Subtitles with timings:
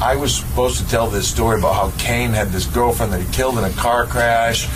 [0.00, 3.30] I was supposed to tell this story about how Kane had this girlfriend that he
[3.32, 4.66] killed in a car crash,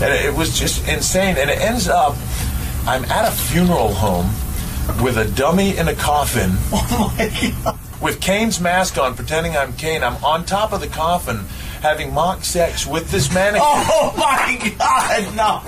[0.00, 1.36] and it was just insane.
[1.36, 2.16] And it ends up,
[2.86, 4.26] I'm at a funeral home
[5.04, 6.52] with a dummy in a coffin.
[6.72, 7.28] Oh my
[7.64, 7.78] god!
[8.00, 10.02] With Kane's mask on, pretending I'm Kane.
[10.02, 11.40] I'm on top of the coffin,
[11.82, 13.60] having mock sex with this mannequin.
[13.66, 15.36] Oh my god!
[15.36, 15.58] No!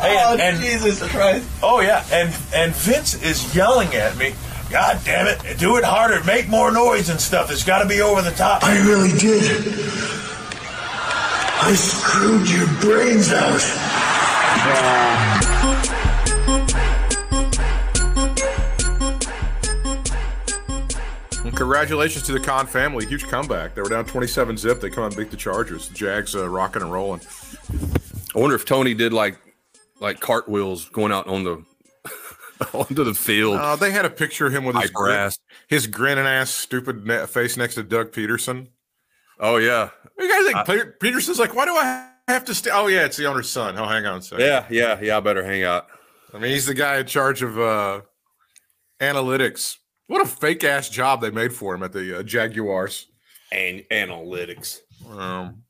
[0.00, 1.44] Hey, oh and- and- oh, Jesus Christ!
[1.62, 4.34] Oh yeah, and and Vince is yelling at me.
[4.70, 5.58] God damn it!
[5.58, 6.22] Do it harder.
[6.24, 7.50] Make more noise and stuff.
[7.50, 8.62] It's got to be over the top.
[8.62, 9.42] I really did.
[11.62, 13.60] I screwed your brains out.
[21.44, 23.06] And congratulations to the Khan family.
[23.06, 23.74] Huge comeback.
[23.74, 24.80] They were down 27 zip.
[24.80, 25.88] They come out and beat the Chargers.
[25.88, 27.22] The Jags uh, rocking and rolling.
[28.34, 29.36] I wonder if Tony did like
[29.98, 31.64] like cartwheels going out on the
[32.74, 33.56] onto the field.
[33.58, 35.38] Uh, they had a picture of him with his Hyper grin, ass.
[35.68, 38.68] his grinning ass, stupid ne- face next to Doug Pederson.
[39.38, 42.70] Oh yeah, You guys think Peter- Pederson's like, why do I have to stay?
[42.72, 43.78] Oh yeah, it's the owner's son.
[43.78, 44.44] Oh, hang on a second.
[44.44, 45.16] yeah, yeah, yeah.
[45.16, 45.86] I better hang out.
[46.34, 48.02] I mean, he's the guy in charge of uh,
[49.00, 49.76] analytics.
[50.06, 53.06] What a fake ass job they made for him at the uh, Jaguars.
[53.52, 54.78] And analytics.
[55.08, 55.62] Um,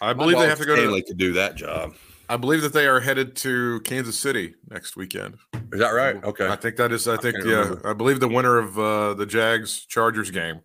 [0.00, 1.06] I believe they have to go Stanley to.
[1.08, 1.94] could do that job.
[2.28, 5.36] I believe that they are headed to Kansas City next weekend.
[5.72, 6.22] Is that right?
[6.22, 6.46] Okay.
[6.46, 7.08] I think that is.
[7.08, 7.56] I think can't yeah.
[7.56, 7.88] remember.
[7.88, 10.60] I believe the winner of uh, the Jags Chargers game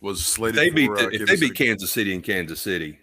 [0.00, 0.58] was If slated.
[0.58, 1.54] they beat for, uh, if they beat.
[1.54, 2.98] Kansas City in Kansas City,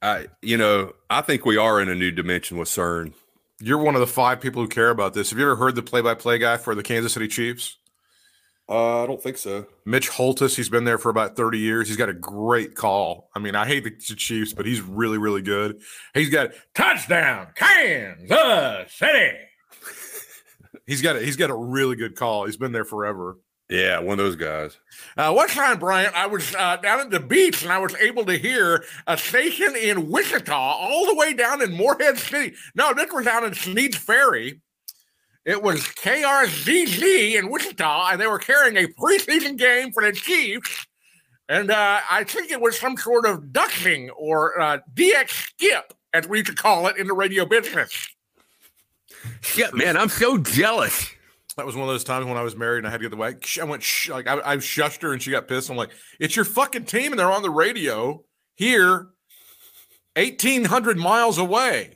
[0.00, 3.12] I you know I think we are in a new dimension with CERN.
[3.60, 5.30] You're one of the five people who care about this.
[5.30, 7.76] Have you ever heard the play-by-play guy for the Kansas City Chiefs?
[8.68, 9.66] Uh, I don't think so.
[9.84, 11.88] Mitch Holthus, he's been there for about 30 years.
[11.88, 13.28] He's got a great call.
[13.34, 15.82] I mean, I hate the Chiefs, but he's really, really good.
[16.14, 19.36] He's got touchdown, Kansas City.
[20.86, 22.46] he's got a, he's got a really good call.
[22.46, 23.36] He's been there forever.
[23.68, 24.76] Yeah, one of those guys.
[25.16, 28.26] Uh, one time, Bryant, I was uh, down at the beach and I was able
[28.26, 32.54] to hear a station in Wichita all the way down in Morehead City.
[32.74, 34.60] No, this was down in Sneads Ferry.
[35.44, 40.86] It was KRZZ in Wichita, and they were carrying a preseason game for the Chiefs.
[41.48, 46.28] And uh, I think it was some sort of ducking or uh, DX skip, as
[46.28, 48.08] we used to call it in the radio business.
[49.40, 51.10] Shit, man, I'm so jealous.
[51.56, 53.10] That was one of those times when I was married and I had to get
[53.10, 53.34] the way.
[53.60, 55.68] I went shh, like I, I shushed her and she got pissed.
[55.70, 58.24] I'm like, it's your fucking team and they're on the radio
[58.54, 59.08] here,
[60.16, 61.94] eighteen hundred miles away.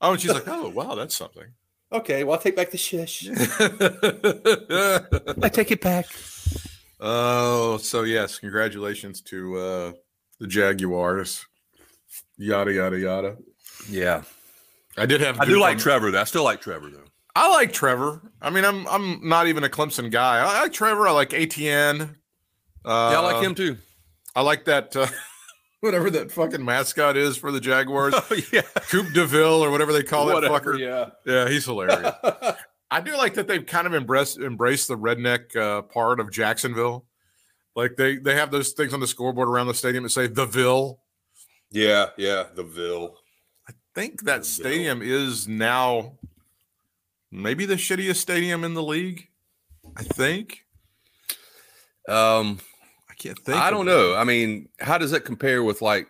[0.00, 1.44] Oh, and she's like, oh wow, that's something.
[1.90, 3.28] Okay, well I'll take back the shush.
[5.42, 6.06] I take it back.
[7.00, 9.92] oh, so yes, congratulations to uh,
[10.38, 11.46] the Jaguars.
[12.36, 13.36] Yada yada yada.
[13.88, 14.22] Yeah,
[14.96, 15.40] I did have.
[15.40, 16.10] I do like on- Trevor.
[16.10, 17.04] Though I still like Trevor though.
[17.34, 18.20] I like Trevor.
[18.42, 20.38] I mean, I'm I'm not even a Clemson guy.
[20.40, 21.08] I like Trevor.
[21.08, 22.16] I like Etienne.
[22.84, 23.76] Uh, Yeah, I like him too.
[24.36, 24.94] I like that.
[24.96, 25.06] Uh,
[25.80, 30.02] whatever that fucking mascot is for the Jaguars, Oh yeah, Coop Deville or whatever they
[30.02, 30.78] call that fucker.
[30.78, 31.10] Yeah.
[31.24, 32.14] Yeah, he's hilarious.
[32.90, 37.04] I do like that they've kind of embraced embraced the redneck uh, part of Jacksonville.
[37.76, 40.46] Like they they have those things on the scoreboard around the stadium that say the
[40.46, 41.00] Ville.
[41.70, 43.16] Yeah, yeah, the Ville.
[43.68, 46.18] I think that stadium is now
[47.30, 49.28] maybe the shittiest stadium in the league.
[49.96, 50.64] I think.
[52.08, 52.58] Um,
[53.18, 53.58] can't think.
[53.58, 53.90] I don't it.
[53.90, 54.14] know.
[54.14, 56.08] I mean, how does that compare with like?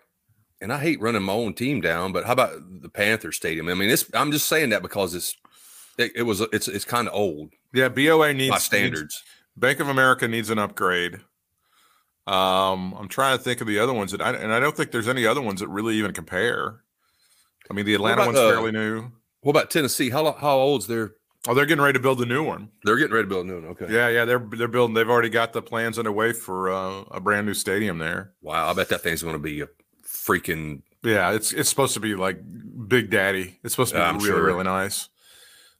[0.60, 2.52] And I hate running my own team down, but how about
[2.82, 3.69] the Panther Stadium?
[3.69, 4.04] I mean, it's.
[4.14, 5.36] I'm just saying that because it's.
[5.98, 6.41] It, it was.
[6.52, 6.69] It's.
[6.69, 9.22] It's kind of old Yeah, BOA needs by needs- standards.
[9.56, 11.14] Bank of America needs an upgrade.
[12.26, 14.90] Um, I'm trying to think of the other ones that I and I don't think
[14.90, 16.82] there's any other ones that really even compare.
[17.70, 19.10] I mean, the Atlanta about, one's uh, fairly new.
[19.40, 20.10] What about Tennessee?
[20.10, 21.12] How lo- how old's their?
[21.47, 22.71] Oh, they're getting ready to build a new one.
[22.84, 23.71] They're getting ready to build a new one.
[23.71, 23.87] Okay.
[23.91, 24.94] Yeah, yeah, they're they're building.
[24.94, 28.32] They've already got the plans underway for uh, a brand new stadium there.
[28.43, 28.69] Wow.
[28.69, 29.69] I bet that thing's going to be a
[30.04, 30.82] freaking.
[31.04, 32.41] Yeah, it's it's supposed to be like
[32.88, 33.59] Big Daddy.
[33.62, 34.44] It's supposed to be I'm really sure.
[34.44, 35.09] really nice.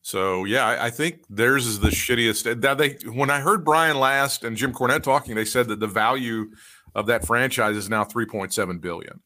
[0.01, 2.61] So yeah, I, I think theirs is the shittiest.
[2.61, 5.89] That they when I heard Brian last and Jim Cornette talking, they said that the
[5.89, 6.51] value
[6.95, 9.21] of that franchise is now 3.7 billion.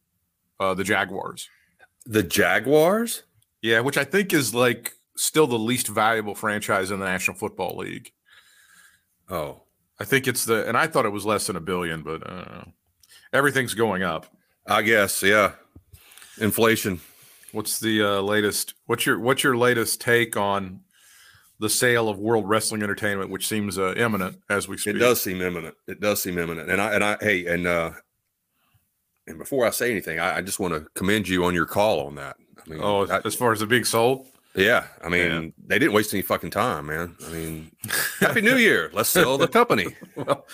[0.59, 1.49] Uh, the Jaguars.
[2.07, 3.23] The Jaguars.
[3.61, 7.77] Yeah, which I think is like still the least valuable franchise in the National Football
[7.79, 8.13] League.
[9.29, 9.63] Oh,
[10.01, 12.65] I think it's the, and I thought it was less than a billion, but uh,
[13.33, 14.27] everything's going up.
[14.67, 15.23] I guess.
[15.23, 15.53] Yeah.
[16.41, 17.01] Inflation.
[17.53, 18.75] What's the uh, latest?
[18.87, 20.81] What's your what's your latest take on
[21.61, 24.97] the sale of World Wrestling Entertainment, which seems uh, imminent as we speak?
[24.97, 25.75] It does seem imminent.
[25.87, 26.71] It does seem imminent.
[26.71, 27.91] And I and I hey and uh
[29.27, 32.07] and before I say anything, I, I just want to commend you on your call
[32.07, 32.37] on that.
[32.65, 35.95] I mean, Oh, I- as far as the big sold, Yeah, I mean, they didn't
[35.95, 37.17] waste any fucking time, man.
[37.27, 37.71] I mean,
[38.21, 38.91] Happy New Year.
[38.93, 39.97] Let's sell the company.
[40.15, 40.47] Well,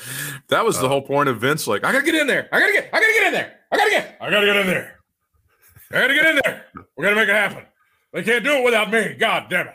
[0.48, 1.66] that was the uh, whole point of Vince.
[1.66, 2.48] Like, I gotta get in there.
[2.52, 2.88] I gotta get.
[2.92, 3.56] I gotta get in there.
[3.72, 4.18] I gotta get.
[4.20, 5.00] I gotta get in there.
[5.90, 6.64] I gotta get in there.
[6.96, 7.64] We're gonna make it happen.
[8.12, 9.14] They can't do it without me.
[9.14, 9.74] God damn it.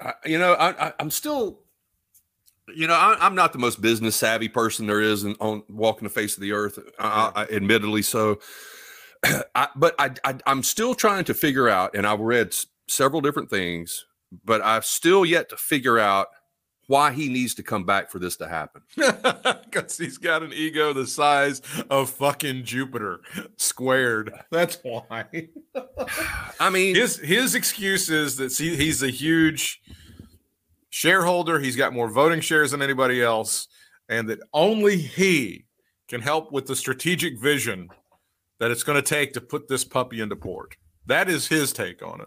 [0.00, 1.60] I, you know, I, I, I'm still,
[2.74, 6.04] you know, I, I'm not the most business savvy person there is in, on walking
[6.04, 6.78] the face of the earth.
[6.98, 8.40] I, I, admittedly, so.
[9.54, 12.54] I, but I, I, I'm still trying to figure out, and I've read
[12.90, 14.06] several different things,
[14.44, 16.28] but I've still yet to figure out
[16.86, 18.82] why he needs to come back for this to happen.
[19.70, 23.20] Because he's got an ego the size of fucking Jupiter
[23.56, 24.32] squared.
[24.50, 25.26] That's why.
[26.58, 29.80] I mean, his his excuse is that he's a huge
[30.88, 31.60] shareholder.
[31.60, 33.68] He's got more voting shares than anybody else,
[34.08, 35.66] and that only he
[36.08, 37.90] can help with the strategic vision
[38.58, 40.74] that it's going to take to put this puppy into port.
[41.06, 42.20] That is his take on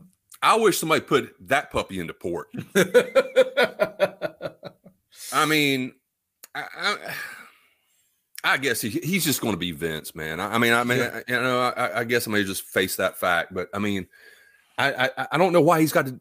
[0.43, 2.49] I wish somebody put that puppy into port.
[5.31, 5.93] I mean,
[6.53, 6.97] I, I,
[8.43, 10.39] I guess he, he's just going to be Vince, man.
[10.39, 12.97] I, I mean, I mean, I- you know, I, I guess I may just face
[12.97, 13.53] that fact.
[13.53, 14.07] But I mean,
[14.77, 16.19] I, I, I don't know why he's got to.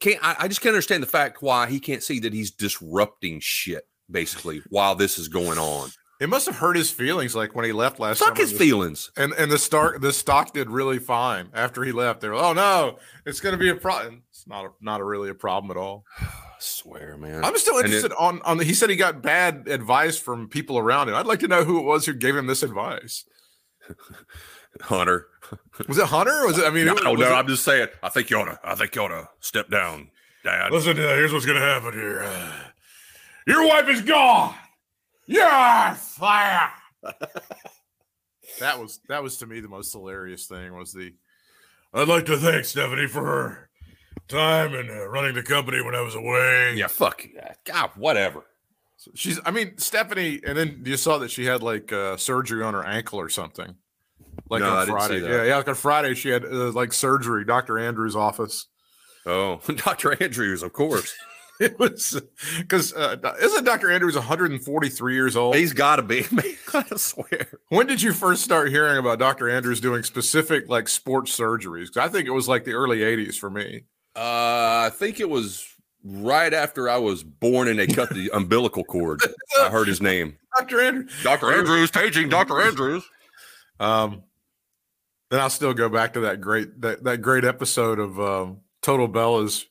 [0.00, 3.86] Can't I just can't understand the fact why he can't see that he's disrupting shit
[4.10, 5.90] basically while this is going on.
[6.22, 8.20] It must have hurt his feelings, like when he left last.
[8.20, 9.10] Fuck his feelings.
[9.16, 12.20] And and the stock the stock did really fine after he left.
[12.20, 14.22] They were, oh no, it's going to be a problem.
[14.30, 16.04] It's not a, not a really a problem at all.
[16.20, 16.26] I
[16.60, 17.44] swear, man.
[17.44, 18.58] I'm still And it- interested on on.
[18.58, 21.16] The, he said he got bad advice from people around him.
[21.16, 23.24] I'd like to know who it was who gave him this advice.
[24.82, 25.26] Hunter.
[25.88, 26.32] Was it Hunter?
[26.32, 26.64] Or was it?
[26.64, 27.88] I mean, No, it, no, was I'm just saying.
[28.02, 28.60] I think you ought to.
[28.64, 30.10] I think you ought to step down,
[30.44, 30.70] Dad.
[30.72, 32.24] Listen, uh, here's what's going to happen here.
[33.46, 34.54] Your wife is gone.
[35.26, 36.70] You're fired.
[38.60, 41.14] that was that was to me the most hilarious thing was the.
[41.94, 43.68] I'd like to thank Stephanie for her
[44.28, 46.74] time and uh, running the company when I was away.
[46.74, 47.26] Yeah, fuck.
[47.64, 48.46] God, whatever.
[49.14, 52.74] She's, I mean, Stephanie, and then you saw that she had like uh, surgery on
[52.74, 53.74] her ankle or something.
[54.48, 55.20] Like No, on Friday.
[55.20, 57.78] Yeah, yeah, like on Friday, she had uh, like surgery, Dr.
[57.78, 58.68] Andrews' office.
[59.26, 60.22] Oh, Dr.
[60.22, 61.14] Andrews, of course.
[61.60, 62.20] It was
[62.58, 63.90] because uh, isn't Dr.
[63.92, 65.54] Andrews 143 years old?
[65.54, 66.24] He's got to be.
[66.32, 66.44] Man,
[66.74, 67.46] I swear.
[67.68, 69.48] when did you first start hearing about Dr.
[69.48, 71.92] Andrews doing specific like sports surgeries?
[71.92, 73.84] 'Cause I think it was like the early 80s for me.
[74.16, 75.64] Uh, I think it was
[76.02, 79.20] right after I was born and they cut the umbilical cord.
[79.60, 80.38] I heard his name.
[80.58, 80.80] Dr.
[80.80, 81.12] Andrews.
[81.22, 81.52] Dr.
[81.52, 82.60] Andrews, paging Dr.
[82.60, 83.04] Andrews.
[83.78, 84.24] Um,
[85.30, 89.08] then I'll still go back to that great that, that great episode of um, Total
[89.08, 89.64] Bellas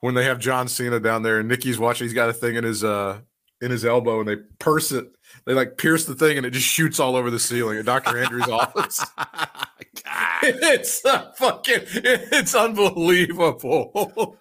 [0.00, 2.04] when they have John Cena down there and Nikki's watching.
[2.06, 3.20] He's got a thing in his uh
[3.60, 5.06] in his elbow and they purse it.
[5.46, 8.18] They like pierce the thing and it just shoots all over the ceiling at Dr.
[8.18, 9.04] Andrews' office.
[10.42, 14.36] it's uh, fucking it's unbelievable.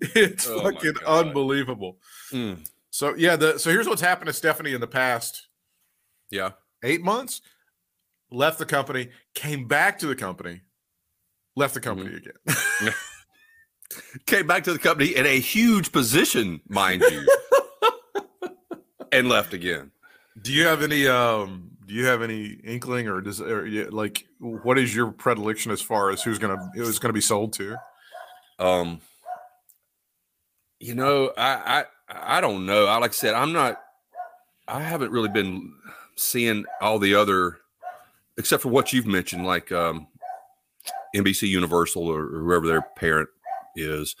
[0.00, 1.98] it's Oh fucking unbelievable.
[2.32, 5.48] Mm, So yeah, the so here's what's happened to Stephanie in the past
[6.30, 6.50] yeah.
[6.82, 7.40] eight months,
[8.30, 10.60] left the company, came back to the company,
[11.56, 12.86] left the company Mm-hmm.
[12.86, 12.94] again.
[14.26, 17.26] Came back to the company in a huge position, mind you,
[19.12, 19.92] and left again.
[20.42, 24.78] do you have any um do you have any inkling or does or like what
[24.78, 27.76] is your predilection as far as who's gonna was gonna be sold to?
[28.58, 29.00] Um,
[30.80, 32.86] you know, I I I don't know.
[32.86, 33.80] I like I said, I'm not.
[34.66, 35.74] I haven't really been
[36.16, 37.58] seeing all the other,
[38.38, 40.06] except for what you've mentioned, like um,
[41.14, 43.28] NBC Universal or whoever their parent
[43.76, 44.14] is.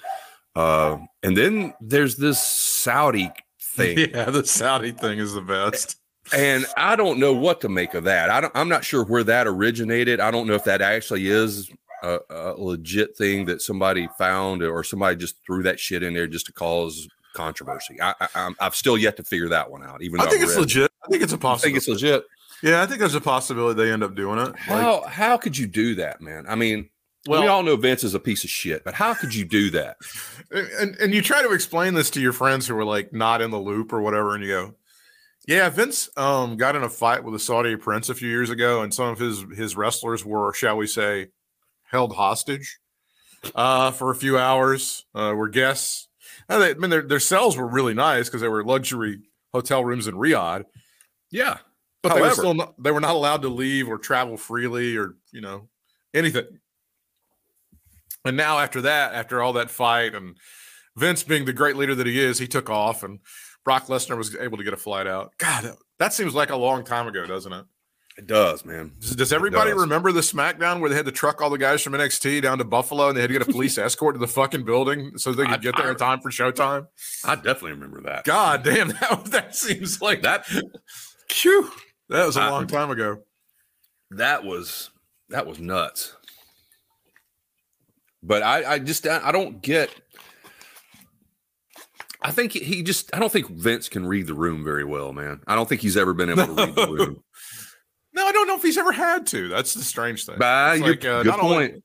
[0.56, 3.30] Uh, and then there's this Saudi
[3.60, 3.98] thing.
[4.14, 5.96] Yeah, the Saudi thing is the best.
[6.32, 8.30] and I don't know what to make of that.
[8.30, 10.20] I don't, I'm not sure where that originated.
[10.20, 11.70] I don't know if that actually is
[12.02, 16.26] a, a legit thing that somebody found or somebody just threw that shit in there
[16.26, 18.00] just to cause controversy.
[18.00, 20.02] I, I, I'm, I've still yet to figure that one out.
[20.02, 20.90] Even though I think I've it's read- legit.
[21.04, 22.24] I think it's a I think it's legit.
[22.62, 24.48] yeah, I think there's a possibility they end up doing it.
[24.52, 26.46] Like, How how could you do that, man?
[26.48, 26.88] I mean,
[27.28, 29.96] we all know Vince is a piece of shit, but how could you do that?
[30.50, 33.50] and and you try to explain this to your friends who are like not in
[33.50, 34.74] the loop or whatever, and you go,
[35.46, 38.82] "Yeah, Vince um got in a fight with a Saudi prince a few years ago,
[38.82, 41.28] and some of his his wrestlers were, shall we say,
[41.84, 42.78] held hostage
[43.54, 45.04] uh for a few hours.
[45.14, 46.08] Uh, were guests.
[46.48, 49.20] And they, I mean, their their cells were really nice because they were luxury
[49.52, 50.64] hotel rooms in Riyadh,
[51.30, 51.58] Yeah.
[52.02, 55.14] but they were still not, they were not allowed to leave or travel freely or
[55.32, 55.68] you know
[56.12, 56.44] anything.
[58.24, 60.36] And now after that, after all that fight and
[60.96, 63.18] Vince being the great leader that he is, he took off and
[63.64, 65.32] Brock Lesnar was able to get a flight out.
[65.38, 67.64] God, that seems like a long time ago, doesn't it?
[68.16, 68.92] It does, man.
[69.00, 69.80] Does, does everybody does.
[69.80, 72.64] remember the SmackDown where they had to truck all the guys from NXT down to
[72.64, 75.42] Buffalo and they had to get a police escort to the fucking building so they
[75.44, 76.86] could I- get there in time for showtime?
[77.24, 78.24] I definitely remember that.
[78.24, 80.46] God damn, that that seems like That
[81.28, 81.70] Phew,
[82.08, 83.18] that was a I- long time ago.
[84.12, 84.90] that was
[85.30, 86.14] that was nuts.
[88.26, 89.90] But I, I just I don't get.
[92.22, 95.42] I think he just I don't think Vince can read the room very well, man.
[95.46, 97.22] I don't think he's ever been able to read the room.
[98.16, 99.48] No, I don't know if he's ever had to.
[99.48, 100.36] That's the strange thing.
[100.38, 101.84] Bah, It's you're- like, uh, good not only- point.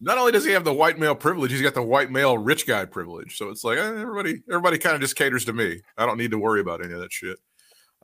[0.00, 2.66] not only does he have the white male privilege, he's got the white male rich
[2.66, 3.36] guy privilege.
[3.36, 5.82] So it's like eh, everybody, everybody kind of just caters to me.
[5.98, 7.36] I don't need to worry about any of that shit.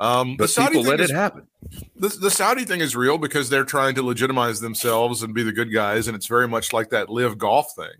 [0.00, 1.48] Um, the But Saudi people let is, it happen.
[1.96, 5.52] the, the Saudi thing is real because they're trying to legitimize themselves and be the
[5.52, 7.94] good guys, and it's very much like that live golf thing.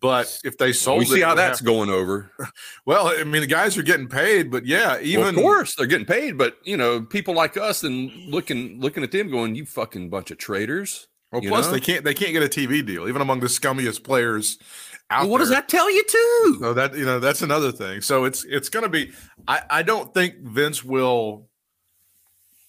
[0.00, 2.30] But if they sold, we see it how that's have- going over.
[2.86, 3.08] well.
[3.08, 6.06] I mean, the guys are getting paid, but yeah, even Well, of course, they're getting
[6.06, 10.10] paid, but you know, people like us and looking looking at them, going, "You fucking
[10.10, 11.72] bunch of traitors." Well, plus know?
[11.72, 14.58] they can't they can't get a TV deal, even among the scummiest players
[15.10, 16.56] Well, what does that tell you too?
[16.60, 18.00] So that you know that's another thing.
[18.00, 19.12] So it's it's going to be.
[19.46, 21.48] I I don't think Vince will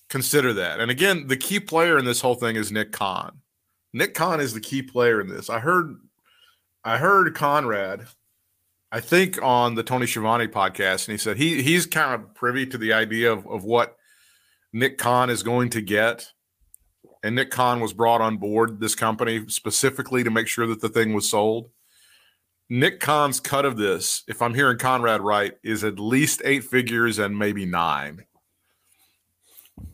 [0.09, 0.79] consider that.
[0.79, 3.39] And again, the key player in this whole thing is Nick Khan.
[3.93, 5.49] Nick Khan is the key player in this.
[5.49, 5.95] I heard
[6.83, 8.07] I heard Conrad.
[8.91, 12.65] I think on the Tony Schiavone podcast, and he said he he's kind of privy
[12.67, 13.97] to the idea of, of what
[14.71, 16.27] Nick Khan is going to get.
[17.23, 20.89] And Nick Khan was brought on board this company specifically to make sure that the
[20.89, 21.71] thing was sold.
[22.69, 27.19] Nick Khan's cut of this, if I'm hearing Conrad right, is at least eight figures
[27.19, 28.25] and maybe nine.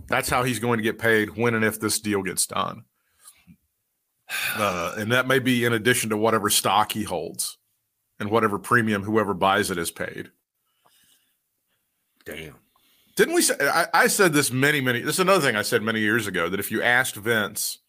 [0.07, 2.83] That's how he's going to get paid when and if this deal gets done.
[4.55, 7.57] Uh, and that may be in addition to whatever stock he holds
[8.19, 10.31] and whatever premium whoever buys it is paid.
[12.23, 12.55] Damn.
[13.17, 13.55] Didn't we say?
[13.59, 15.01] I, I said this many, many.
[15.01, 17.79] This is another thing I said many years ago that if you asked Vince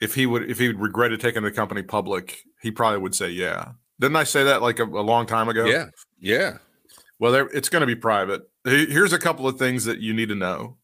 [0.00, 3.30] if he would, if he would regretted taking the company public, he probably would say,
[3.30, 5.66] "Yeah." Didn't I say that like a, a long time ago?
[5.66, 5.86] Yeah,
[6.18, 6.58] yeah.
[7.18, 8.42] Well, there, it's going to be private.
[8.64, 10.78] Here's a couple of things that you need to know.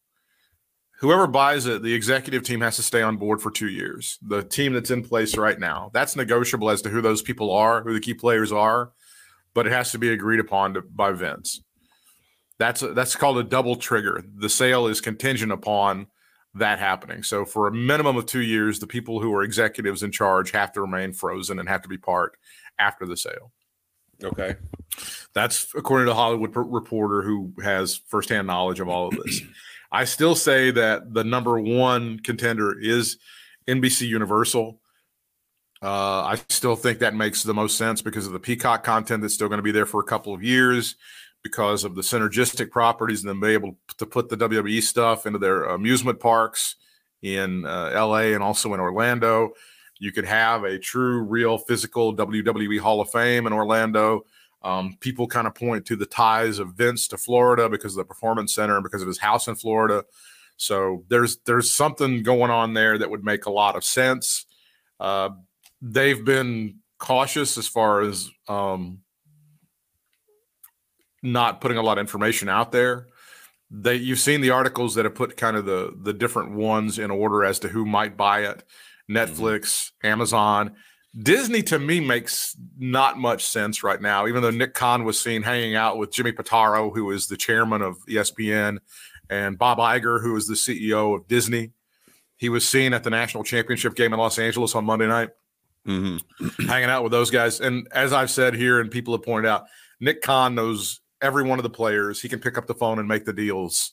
[0.99, 4.19] Whoever buys it, the executive team has to stay on board for two years.
[4.21, 7.83] The team that's in place right now, that's negotiable as to who those people are,
[7.83, 8.91] who the key players are,
[9.53, 11.61] but it has to be agreed upon to, by Vince.
[12.59, 14.23] That's a, that's called a double trigger.
[14.35, 16.07] The sale is contingent upon
[16.55, 17.23] that happening.
[17.23, 20.71] So for a minimum of two years, the people who are executives in charge have
[20.73, 22.37] to remain frozen and have to be part
[22.79, 23.51] after the sale.
[24.23, 24.55] Okay.
[25.33, 29.41] That's according to Hollywood Reporter, who has firsthand knowledge of all of this.
[29.91, 33.17] I still say that the number one contender is
[33.67, 34.79] NBC Universal.
[35.81, 39.35] Uh, I still think that makes the most sense because of the Peacock content that's
[39.35, 40.95] still going to be there for a couple of years,
[41.43, 45.39] because of the synergistic properties, and then be able to put the WWE stuff into
[45.39, 46.75] their amusement parks
[47.21, 49.51] in uh, LA and also in Orlando.
[49.99, 54.25] You could have a true, real, physical WWE Hall of Fame in Orlando.
[54.61, 58.05] Um, people kind of point to the ties of Vince to Florida because of the
[58.05, 60.03] Performance Center and because of his house in Florida.
[60.57, 64.45] So there's there's something going on there that would make a lot of sense.
[64.99, 65.29] Uh,
[65.81, 68.99] they've been cautious as far as um,
[71.23, 73.07] not putting a lot of information out there.
[73.69, 77.11] They you've seen the articles that have put kind of the the different ones in
[77.11, 78.63] order as to who might buy it.
[79.09, 80.75] Netflix, Amazon,
[81.17, 85.41] Disney to me makes not much sense right now, even though Nick Khan was seen
[85.41, 88.79] hanging out with Jimmy Pitaro, who is the chairman of ESPN,
[89.29, 91.71] and Bob Iger, who is the CEO of Disney.
[92.35, 95.29] He was seen at the national championship game in Los Angeles on Monday night,
[95.85, 96.17] hmm
[96.67, 97.61] hanging out with those guys.
[97.61, 99.65] And as I've said here, and people have pointed out,
[99.99, 102.21] Nick Khan knows every one of the players.
[102.21, 103.91] He can pick up the phone and make the deals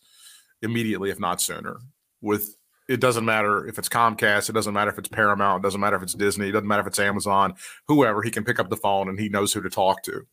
[0.62, 1.78] immediately, if not sooner.
[2.20, 2.56] With
[2.88, 5.96] it doesn't matter if it's Comcast, it doesn't matter if it's Paramount, it doesn't matter
[5.96, 7.54] if it's Disney, it doesn't matter if it's Amazon,
[7.88, 8.22] whoever.
[8.22, 10.26] He can pick up the phone and he knows who to talk to.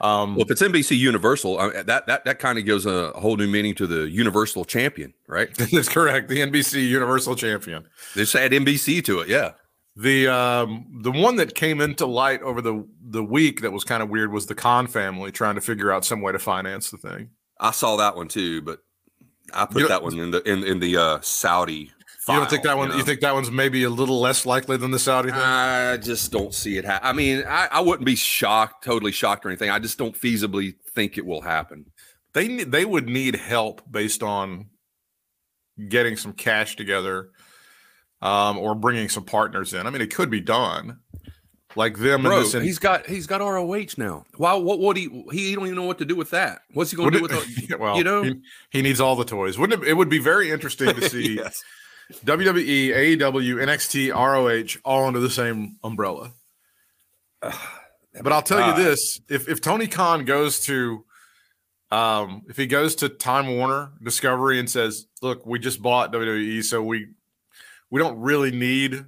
[0.00, 3.36] Um, Well, if it's NBC Universal, uh, that that that kind of gives a whole
[3.36, 5.52] new meaning to the Universal Champion, right?
[5.72, 6.28] that's correct.
[6.28, 7.86] The NBC Universal Champion.
[8.14, 9.52] They just add NBC to it, yeah.
[9.96, 14.02] The um, the one that came into light over the the week that was kind
[14.02, 16.98] of weird was the Khan family trying to figure out some way to finance the
[16.98, 17.30] thing.
[17.58, 18.80] I saw that one too, but
[19.54, 21.92] I put You- that one in the in in the uh, Saudi.
[22.28, 22.90] you don't think that one?
[22.90, 23.04] You, know?
[23.04, 25.38] think that one's maybe a little less likely than the Saudi thing?
[25.40, 26.84] I just don't see it.
[26.84, 29.70] Ha- I mean, I, I wouldn't be shocked, totally shocked or anything.
[29.70, 31.86] I just don't feasibly think it will happen.
[32.34, 34.66] they they would need help based on
[35.88, 37.30] getting some cash together
[38.22, 39.86] um, or bringing some partners in.
[39.86, 40.98] I mean, it could be done,
[41.74, 42.54] like them Bro, and this.
[42.54, 44.24] And, he's got he's got ROH now.
[44.36, 44.54] Why?
[44.54, 44.78] What?
[44.78, 44.96] What?
[44.96, 46.60] He he don't even know what to do with that.
[46.72, 47.32] What's he going to do with?
[47.32, 48.22] Wouldn't The, it- well, you know?
[48.22, 48.34] he,
[48.70, 49.58] he needs all the toys.
[49.58, 49.88] Wouldn't it?
[49.88, 51.60] It would be very interesting to see Yes.
[52.24, 56.32] WWE, AEW, NXT, ROH all under the same umbrella.
[58.22, 58.78] But I'll tell God.
[58.78, 61.04] you this: if if Tony Khan goes to,
[61.90, 66.64] um, if he goes to Time Warner Discovery and says, "Look, we just bought WWE,
[66.64, 67.08] so we
[67.90, 69.04] we don't really need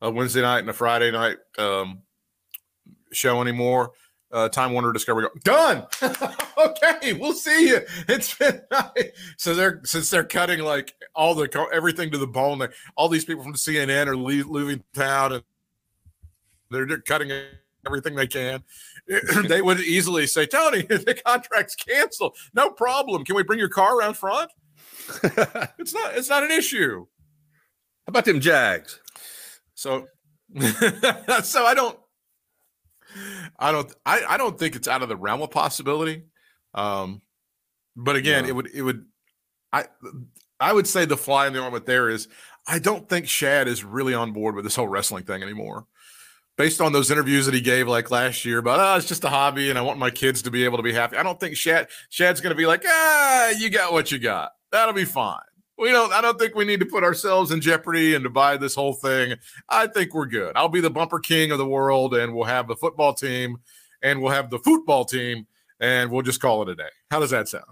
[0.00, 2.02] a Wednesday night and a Friday night um,
[3.12, 3.92] show anymore."
[4.32, 5.86] Uh, Time Warner Discovery done.
[6.02, 7.80] okay, we'll see you.
[8.08, 8.60] It's been
[9.36, 12.58] so they're since they're cutting like all the everything to the bone.
[12.58, 15.44] Like, all these people from CNN are leave, leaving town and
[16.70, 17.30] they're, they're cutting
[17.86, 18.62] everything they can.
[19.48, 22.36] they would easily say, Tony, the contract's canceled.
[22.54, 23.24] No problem.
[23.24, 24.50] Can we bring your car around front?
[25.78, 26.16] It's not.
[26.16, 27.06] It's not an issue.
[28.06, 29.00] How about them Jags?
[29.74, 30.06] So,
[30.60, 31.98] so I don't.
[33.58, 33.92] I don't.
[34.04, 36.24] I, I don't think it's out of the realm of possibility.
[36.74, 37.22] Um,
[37.96, 38.48] but again, No.
[38.50, 38.70] it would.
[38.72, 39.04] It would.
[39.72, 39.86] I.
[40.58, 42.28] I would say the fly in the ointment there is.
[42.68, 45.86] I don't think Shad is really on board with this whole wrestling thing anymore.
[46.56, 49.28] Based on those interviews that he gave like last year about, oh, it's just a
[49.28, 51.16] hobby and I want my kids to be able to be happy.
[51.16, 54.50] I don't think Shad Shad's going to be like, ah, you got what you got.
[54.72, 55.38] That'll be fine.
[55.78, 56.12] We don't.
[56.12, 58.94] I don't think we need to put ourselves in jeopardy and to buy this whole
[58.94, 59.36] thing.
[59.68, 60.52] I think we're good.
[60.56, 63.58] I'll be the bumper king of the world, and we'll have the football team,
[64.02, 65.46] and we'll have the football team,
[65.78, 66.88] and we'll just call it a day.
[67.10, 67.64] How does that sound?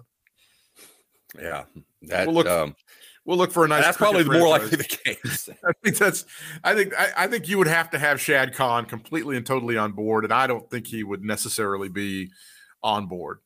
[1.41, 1.65] Yeah,
[2.03, 2.77] that Well, look, um,
[3.25, 3.85] We'll look for a nice.
[3.85, 5.49] that's probably more likely the case.
[5.67, 6.27] I think that's.
[6.63, 6.93] I think.
[6.99, 10.25] I, I think you would have to have Shad Khan completely and totally on board,
[10.25, 12.31] and I don't think he would necessarily be
[12.83, 13.39] on board.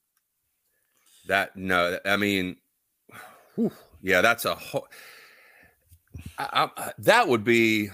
[1.29, 2.57] That no, I mean,
[3.55, 3.71] whew,
[4.03, 4.87] yeah, that's a whole.
[6.39, 7.91] I, I, that would be.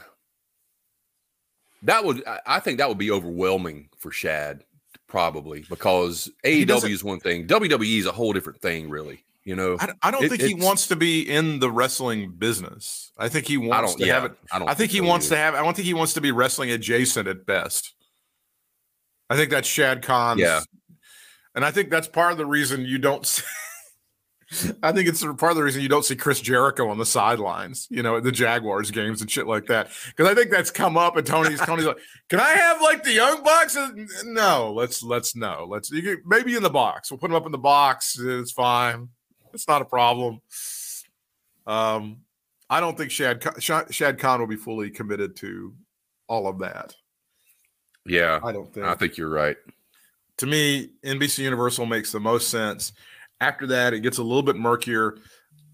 [1.82, 4.64] That would I- think that would be overwhelming for Shad,
[5.06, 9.24] probably because AEW is one thing, WWE is a whole different thing, really.
[9.44, 13.12] You know, I, I don't It- think he wants to be in the wrestling business.
[13.18, 14.32] I think he wants to Yeah, have it.
[14.50, 14.68] I don't.
[14.68, 15.34] I think he so wants either.
[15.36, 15.54] to have.
[15.54, 17.92] I don't think he wants to be wrestling adjacent at best.
[19.28, 20.40] I think that's Shad Khan's.
[20.40, 20.60] Yeah.
[21.54, 23.42] and I think that's part of the reason you don't.
[24.82, 27.86] I think it's part of the reason you don't see Chris Jericho on the sidelines,
[27.90, 29.90] you know, at the Jaguars games and shit like that.
[30.06, 33.12] Because I think that's come up, and Tony's Tony's like, "Can I have like the
[33.12, 33.76] young bucks?"
[34.24, 37.10] No, let's let's no, let's you can, maybe in the box.
[37.10, 38.18] We'll put them up in the box.
[38.18, 39.08] It's fine.
[39.52, 40.40] It's not a problem.
[41.66, 42.18] Um,
[42.68, 45.74] I don't think Shad, Shad Khan will be fully committed to
[46.28, 46.94] all of that.
[48.06, 48.86] Yeah, I don't think.
[48.86, 49.56] I think you're right.
[50.38, 52.92] to me, NBC Universal makes the most sense.
[53.44, 55.18] After that, it gets a little bit murkier.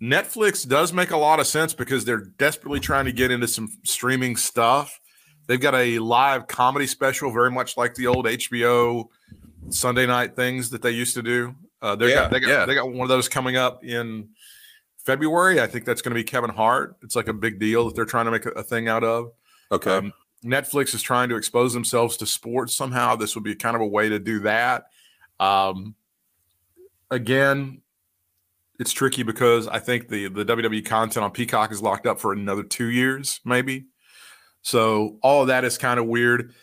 [0.03, 3.69] Netflix does make a lot of sense because they're desperately trying to get into some
[3.85, 4.99] streaming stuff.
[5.47, 9.09] They've got a live comedy special, very much like the old HBO
[9.69, 11.55] Sunday night things that they used to do.
[11.83, 12.67] Uh, they Yeah, got, they got yeah.
[12.67, 14.31] they got one of those coming up in
[15.05, 15.61] February.
[15.61, 16.97] I think that's going to be Kevin Hart.
[17.03, 19.33] It's like a big deal that they're trying to make a, a thing out of.
[19.71, 19.91] Okay.
[19.97, 20.13] Um,
[20.45, 23.17] Netflix is trying to expose themselves to sports somehow.
[23.17, 24.87] This would be kind of a way to do that.
[25.39, 25.95] Um,
[27.11, 27.83] again,
[28.79, 32.33] it's tricky because I think the the WWE content on Peacock is locked up for
[32.33, 33.87] another two years, maybe.
[34.63, 36.55] So all of that is kind of weird.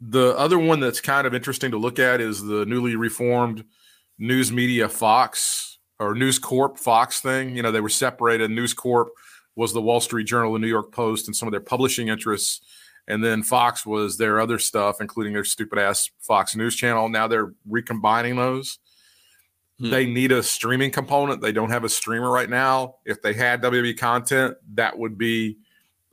[0.00, 3.64] The other one that's kind of interesting to look at is the newly reformed
[4.18, 7.54] News Media Fox or News Corp Fox thing.
[7.56, 8.50] You know, they were separated.
[8.50, 9.10] News Corp
[9.54, 12.60] was the Wall Street Journal, the New York Post, and some of their publishing interests.
[13.06, 17.08] And then Fox was their other stuff, including their stupid ass Fox News channel.
[17.08, 18.78] Now they're recombining those.
[19.82, 19.90] Hmm.
[19.90, 21.42] They need a streaming component.
[21.42, 22.96] They don't have a streamer right now.
[23.04, 25.58] If they had WWE content, that would be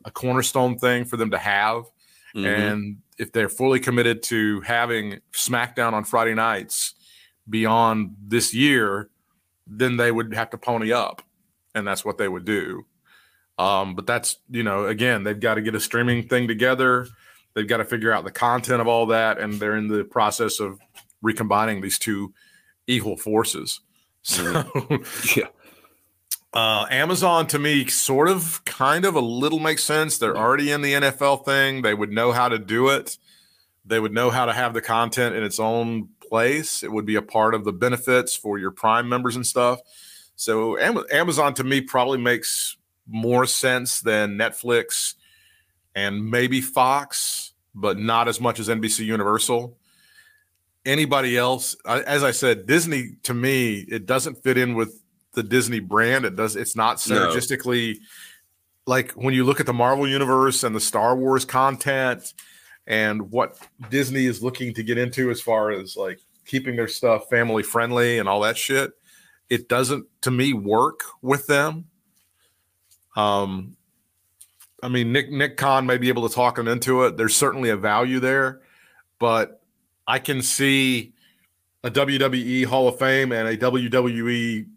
[0.06, 1.84] a cornerstone thing for them to have.
[2.36, 2.46] Mhm.
[2.46, 6.96] And if they're fully committed to having SmackDown on Friday nights
[7.48, 9.10] beyond this year,
[9.68, 11.22] then they would have to pony up.
[11.76, 12.88] And that's what they would do.
[13.60, 17.08] Um, but that's, you know, again, they've got to get a streaming thing together.
[17.54, 19.38] They've got to figure out the content of all that.
[19.38, 20.80] And they're in the process of
[21.22, 22.34] recombining these two
[22.89, 23.80] equal forces.
[24.21, 24.65] So,
[25.36, 25.47] yeah.
[26.54, 30.17] uh, Amazon to me, sort of, kind of, a little makes sense.
[30.17, 31.84] They're already in the NFL thing.
[31.84, 33.17] They would know how to do it.
[33.86, 36.84] They would know how to have the content in its own place.
[36.84, 39.80] It would be a part of the benefits for your Prime members and stuff.
[40.36, 45.15] So Am- Amazon to me probably makes more sense than Netflix
[45.95, 49.75] and maybe Fox, but not as much as NBC Universal.
[50.86, 55.02] Anybody else, I- as I said, Disney to me, it doesn't fit in with
[55.34, 56.26] the Disney brand.
[56.26, 56.56] It does.
[56.56, 57.15] It's not No.
[57.15, 58.00] synergistically
[58.88, 62.34] like when you look at the Marvel universe and the Star Wars content
[62.88, 63.58] and what
[63.92, 68.18] Disney is looking to get into as far as like keeping their stuff family friendly
[68.18, 68.92] and all that shit,
[69.50, 71.86] it doesn't to me work with them.
[73.15, 73.76] Um,
[74.82, 77.18] I mean, Nick Nick Khan may be able to talk them into it.
[77.18, 78.62] There's certainly a value there,
[79.20, 79.59] but
[80.10, 81.13] I can see
[81.84, 84.67] a WWE Hall of Fame and a WWE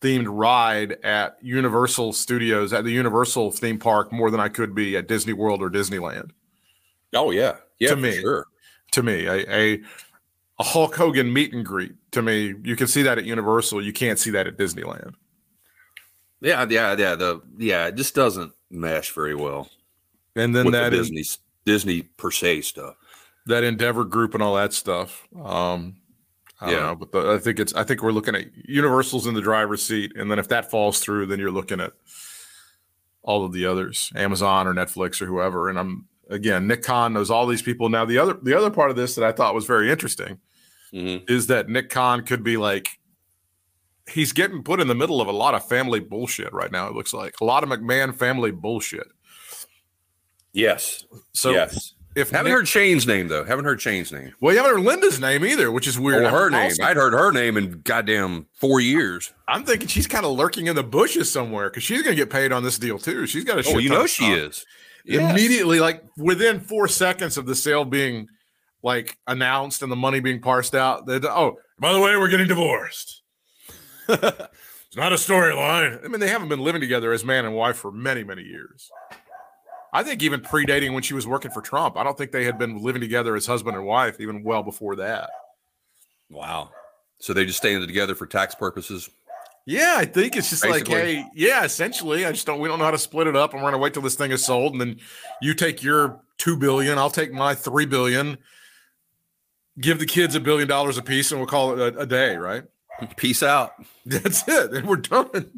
[0.00, 4.96] themed ride at Universal Studios at the Universal theme park more than I could be
[4.96, 6.32] at Disney World or Disneyland.
[7.14, 8.12] Oh yeah, yeah, To me.
[8.12, 8.46] sure.
[8.90, 9.82] To me, a, a
[10.58, 11.92] a Hulk Hogan meet and greet.
[12.10, 13.82] To me, you can see that at Universal.
[13.84, 15.14] You can't see that at Disneyland.
[16.40, 17.14] Yeah, yeah, yeah.
[17.14, 19.68] The yeah, it just doesn't mesh very well
[20.34, 22.96] And then that the is Disney Disney per se stuff.
[23.46, 25.26] That Endeavor group and all that stuff.
[25.34, 25.96] Um,
[26.60, 26.86] I don't Yeah.
[26.86, 29.82] know, but the, I think it's I think we're looking at Universal's in the driver's
[29.82, 31.92] seat, and then if that falls through, then you're looking at
[33.22, 35.68] all of the others, Amazon or Netflix or whoever.
[35.68, 37.88] And I'm again, Nick Khan knows all these people.
[37.88, 40.40] Now the other the other part of this that I thought was very interesting
[40.92, 41.28] Mhm.
[41.28, 42.98] is that Nick Khan could be like
[44.08, 46.86] he's getting put in the middle of a lot of family bullshit right now.
[46.88, 49.08] It looks like a lot of McMahon family bullshit.
[50.52, 51.04] Yes,
[51.34, 51.92] So yes.
[52.16, 53.44] If Haven't Nick- heard Shane's name though.
[53.44, 54.32] Haven't heard Shane's name.
[54.40, 56.24] well, you haven't heard Linda's name either, which is weird.
[56.24, 56.64] Oh, or her name.
[56.64, 59.32] also- I'd heard her name in goddamn four years.
[59.46, 62.30] I'm thinking she's kind of lurking in the bushes somewhere because she's going to get
[62.30, 63.26] paid on this deal too.
[63.26, 64.64] She's got a Oh, you know she is.
[65.04, 65.30] Yes.
[65.30, 68.26] immediately, like within four seconds of the sale being
[68.82, 71.06] like announced and the money being parsed out.
[71.06, 73.22] That oh, by the way, we're getting divorced.
[74.08, 76.04] it's not a storyline.
[76.04, 78.90] I mean, they haven't been living together as man and wife for many, many years.
[79.96, 82.58] I think even predating when she was working for Trump, I don't think they had
[82.58, 85.30] been living together as husband and wife even well before that.
[86.28, 86.68] Wow.
[87.18, 89.08] So they just stayed together for tax purposes.
[89.64, 90.94] Yeah, I think it's just Basically.
[90.94, 92.60] like, hey, yeah, essentially, I just don't.
[92.60, 94.32] We don't know how to split it up, and we're gonna wait till this thing
[94.32, 95.00] is sold, and then
[95.40, 98.36] you take your two billion, I'll take my three billion.
[99.80, 102.36] Give the kids a billion dollars a piece, and we'll call it a, a day,
[102.36, 102.64] right?
[103.16, 103.72] Peace out.
[104.06, 105.50] That's it, and we're done.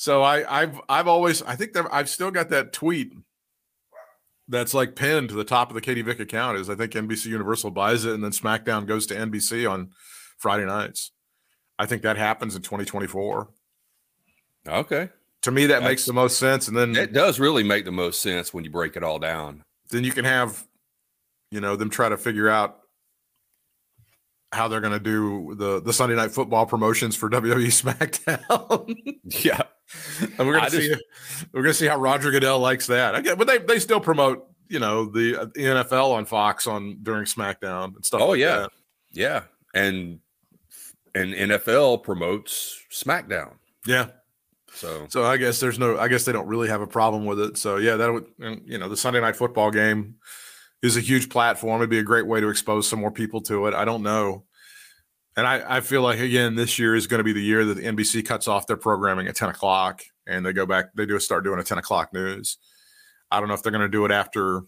[0.00, 3.12] So I, I've, I've always, I think that I've still got that tweet
[4.46, 6.56] that's like pinned to the top of the Katie Vick account.
[6.56, 9.90] Is I think NBC Universal buys it, and then SmackDown goes to NBC on
[10.38, 11.10] Friday nights.
[11.80, 13.48] I think that happens in 2024.
[14.68, 15.08] Okay.
[15.42, 16.68] To me, that That's- makes the most sense.
[16.68, 19.64] And then It does really make the most sense when you break it all down.
[19.90, 20.64] then you can have,
[21.50, 22.78] you know, them try to figure out
[24.52, 29.18] how they're going to do the the Sunday night football promotions for WWE SmackDown.
[29.24, 29.62] Yeah.
[30.20, 30.94] and we're going to see
[31.52, 33.14] we're going to see how Roger Goodell likes that.
[33.16, 37.24] Okay, but they they still promote, you know, the, the NFL on Fox on during
[37.24, 38.20] SmackDown and stuff.
[38.20, 38.56] Oh, like yeah.
[38.58, 38.70] that.
[39.12, 39.42] Yeah.
[39.74, 40.20] And
[41.14, 43.54] and NFL promotes SmackDown.
[43.86, 44.08] yeah.
[44.74, 45.98] So So I guess there's no.
[45.98, 47.56] I guess they don't really have a problem with it.
[47.56, 48.26] So yeah, that would
[48.64, 50.16] you know the Sunday night football game
[50.82, 51.80] is a huge platform.
[51.80, 53.74] It'd be a great way to expose some more people to it.
[53.74, 54.44] I don't know,
[55.36, 57.74] and I I feel like again this year is going to be the year that
[57.74, 60.86] the NBC cuts off their programming at ten o'clock and they go back.
[60.94, 62.58] They do start doing a ten o'clock news.
[63.30, 64.62] I don't know if they're going to do it after.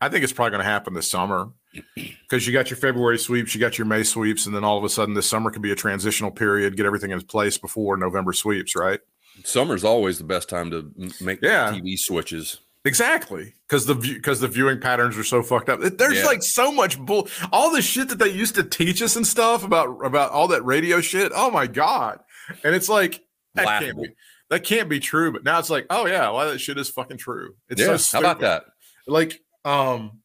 [0.00, 1.50] I think it's probably going to happen this summer
[1.94, 4.84] because you got your February sweeps, you got your May sweeps, and then all of
[4.84, 8.32] a sudden this summer could be a transitional period, get everything in place before November
[8.32, 9.00] sweeps, right?
[9.44, 11.72] summer's always the best time to make Yeah.
[11.72, 12.58] TV switches.
[12.86, 15.80] Exactly, because the because the viewing patterns are so fucked up.
[15.80, 16.26] There's Yeah.
[16.26, 19.64] like so much bull, all the shit that they used to teach us and stuff
[19.64, 21.32] about about all that radio shit.
[21.34, 22.20] Oh my god!
[22.62, 23.22] And it's like
[23.54, 24.08] that can't be
[24.50, 25.32] that can't be true.
[25.32, 27.54] But now it's like, oh yeah, well that shit is fucking true.
[27.70, 27.96] It's yeah.
[27.96, 28.64] so How about that?
[29.06, 30.20] Like um,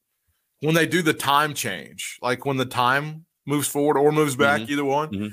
[0.60, 4.70] when they do the time change, like when the time moves forward or moves back,
[4.70, 5.10] either one.
[5.10, 5.32] Mhm.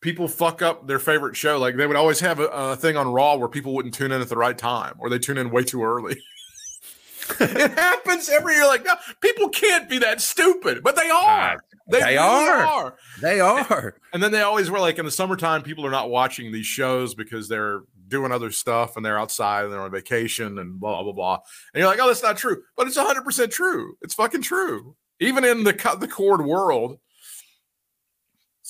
[0.00, 1.58] People fuck up their favorite show.
[1.58, 4.20] Like they would always have a, a thing on Raw where people wouldn't tune in
[4.20, 6.16] at the right time, or they tune in way too early.
[7.40, 8.66] it happens every year.
[8.66, 11.64] Like, no, people can't be that stupid, but they ah, are.
[11.88, 12.64] They, they are.
[12.64, 12.96] are.
[13.20, 13.94] They are.
[14.12, 17.14] And then they always were like in the summertime, people are not watching these shows
[17.14, 21.12] because they're doing other stuff and they're outside and they're on vacation and blah blah
[21.12, 21.38] blah.
[21.72, 23.94] And you're like, oh, that's not true, but it's 100 percent true.
[24.02, 24.96] It's fucking true.
[25.20, 26.98] Even in the cut the cord world.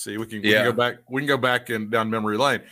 [0.02, 0.64] See, we can, we Yeah.
[0.64, 0.96] can go back.
[1.10, 2.62] We can go back and down memory lane.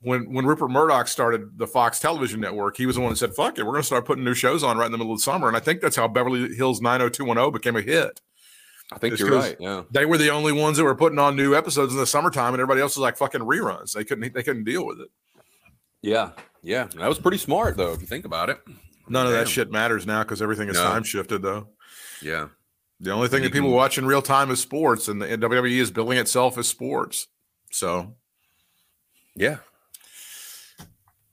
[0.00, 3.34] When when Rupert Murdoch started the Fox Television Network, he was the one that said,
[3.34, 5.18] "Fuck it, we're going to start putting new shows on right in the middle of
[5.18, 8.20] the summer." And I think that's how Beverly Hills 90210 became a hit
[8.92, 9.56] I think It's you're right.
[9.58, 9.84] Yeah.
[9.90, 12.60] they were the only ones that were putting on new episodes in the summertime, and
[12.60, 13.92] everybody else was like fucking reruns.
[13.92, 15.08] They couldn't they couldn't deal with it.
[16.02, 16.30] Yeah.
[16.62, 16.88] Yeah.
[16.96, 18.60] That was pretty smart though, if you think about it.
[19.08, 20.82] None of that shit matters now because everything is No.
[20.84, 21.40] time shifted.
[21.40, 21.68] Though
[22.20, 22.48] Yeah.
[23.00, 25.80] The only thing that people watch in real time is sports, and the and WWE
[25.80, 27.26] is billing itself as sports.
[27.70, 28.14] So
[29.34, 29.58] Yeah.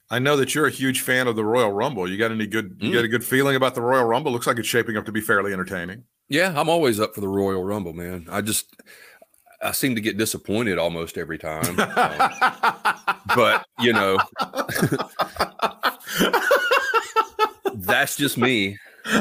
[0.09, 2.09] I know that you're a huge fan of the Royal Rumble.
[2.09, 2.75] You got any good?
[2.81, 2.93] You Mm.
[2.93, 4.31] got a good feeling about the Royal Rumble?
[4.33, 6.03] Looks like it's shaping up to be fairly entertaining.
[6.27, 8.27] Yeah, I'm always up for the Royal Rumble, man.
[8.29, 8.65] I just
[9.61, 11.79] I seem to get disappointed almost every time.
[11.79, 11.87] Um,
[13.35, 14.17] but you know,
[17.75, 18.77] that's just me.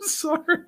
[0.00, 0.64] Sorry.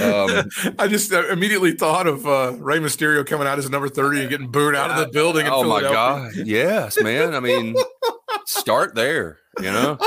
[0.00, 4.20] Um, I just uh, immediately thought of uh, Rey Mysterio coming out as number 30
[4.22, 5.46] and getting booed out of the building.
[5.48, 7.34] Oh my god, yes, man.
[7.34, 7.76] I mean,
[8.46, 9.38] start there.
[9.60, 9.98] You know,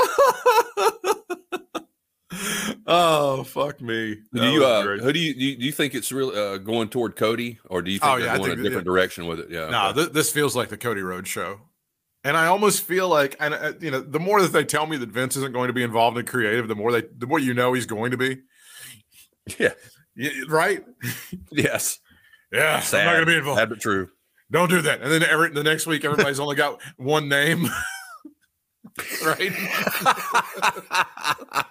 [2.86, 4.16] oh fuck me!
[4.34, 6.88] do you uh, who do you do you, do you think it's really uh, going
[6.88, 9.26] toward Cody, or do you think Oh, they're yeah, going think a that- different direction
[9.26, 9.50] with it?
[9.50, 10.00] Yeah, No, okay.
[10.00, 11.60] th- this feels like the Cody Rhodes show.
[12.24, 14.96] And I almost feel like, and uh, you know, the more that they tell me
[14.96, 17.54] that Vince isn't going to be involved in creative, the more they, the more you
[17.54, 18.38] know he's going to be.
[19.58, 19.72] Yeah,
[20.48, 20.84] right?
[21.52, 21.98] yes.
[22.52, 23.58] Yeah, Sad, I'm not going to be involved.
[23.58, 24.08] sad but true.
[24.50, 25.02] Don't do that.
[25.02, 27.66] And then every the next week, everybody's only got one name,
[29.24, 29.52] right?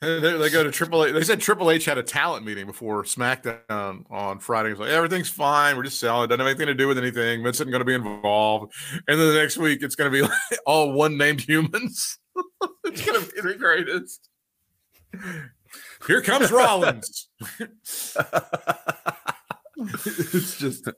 [0.00, 1.12] And they, they go to Triple H.
[1.12, 4.70] They said Triple H had a talent meeting before SmackDown on Friday.
[4.70, 5.76] It's like everything's fine.
[5.76, 6.24] We're just selling.
[6.24, 7.42] It doesn't have anything to do with anything.
[7.42, 8.72] Vince isn't going to be involved.
[9.08, 12.16] And then the next week, it's going to be like all one named humans.
[12.84, 14.28] it's going to be the greatest.
[16.06, 17.28] Here comes Rollins.
[19.78, 20.88] it's just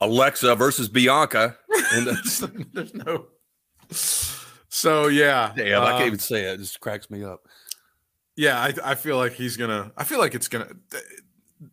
[0.00, 1.56] Alexa versus Bianca.
[1.92, 2.06] And
[2.72, 3.26] there's no.
[4.68, 6.54] So yeah, damn, I can't um, even say it.
[6.54, 7.40] It just cracks me up.
[8.36, 9.92] Yeah, I, I feel like he's gonna.
[9.96, 10.68] I feel like it's gonna.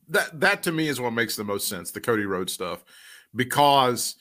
[0.10, 1.92] That that to me is what makes the most sense.
[1.92, 2.84] The Cody Rhodes stuff,
[3.36, 4.16] because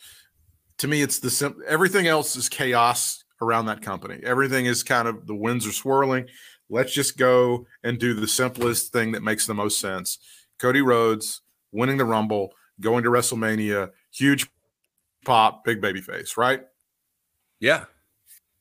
[0.79, 4.21] to me it's the sim- everything else is chaos around that company.
[4.23, 6.27] Everything is kind of the winds are swirling.
[6.69, 10.19] Let's just go and do the simplest thing that makes the most sense.
[10.59, 14.49] Cody Rhodes winning the Rumble, going to WrestleMania, huge
[15.25, 16.63] pop, big baby face, right?
[17.61, 17.85] Yeah,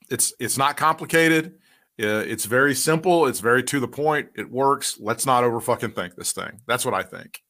[0.09, 1.55] it's it's not complicated.
[1.97, 3.25] Uh, it's very simple.
[3.25, 4.29] It's very to the point.
[4.35, 4.97] It works.
[4.99, 6.61] Let's not over fucking think this thing.
[6.67, 7.41] That's what I think.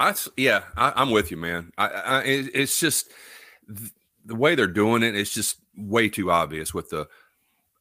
[0.00, 1.72] I yeah, I, I'm with you, man.
[1.76, 3.10] I, I it's just
[3.68, 3.92] th-
[4.24, 5.14] the way they're doing it.
[5.14, 7.08] It's just way too obvious with the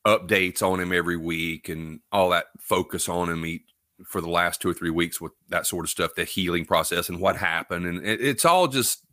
[0.06, 3.64] updates on him every week and all that focus on him each,
[4.06, 7.10] for the last two or three weeks with that sort of stuff, the healing process
[7.10, 9.04] and what happened, and it, it's all just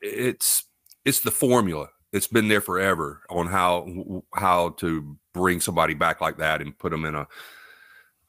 [0.00, 0.64] it's
[1.04, 1.88] it's the formula.
[2.12, 6.90] It's been there forever on how how to bring somebody back like that and put
[6.90, 7.26] them in a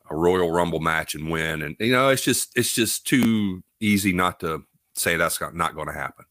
[0.10, 1.62] a Royal Rumble match and win.
[1.62, 4.63] And you know, it's just it's just too easy not to
[4.96, 6.26] say that's not, not going to happen.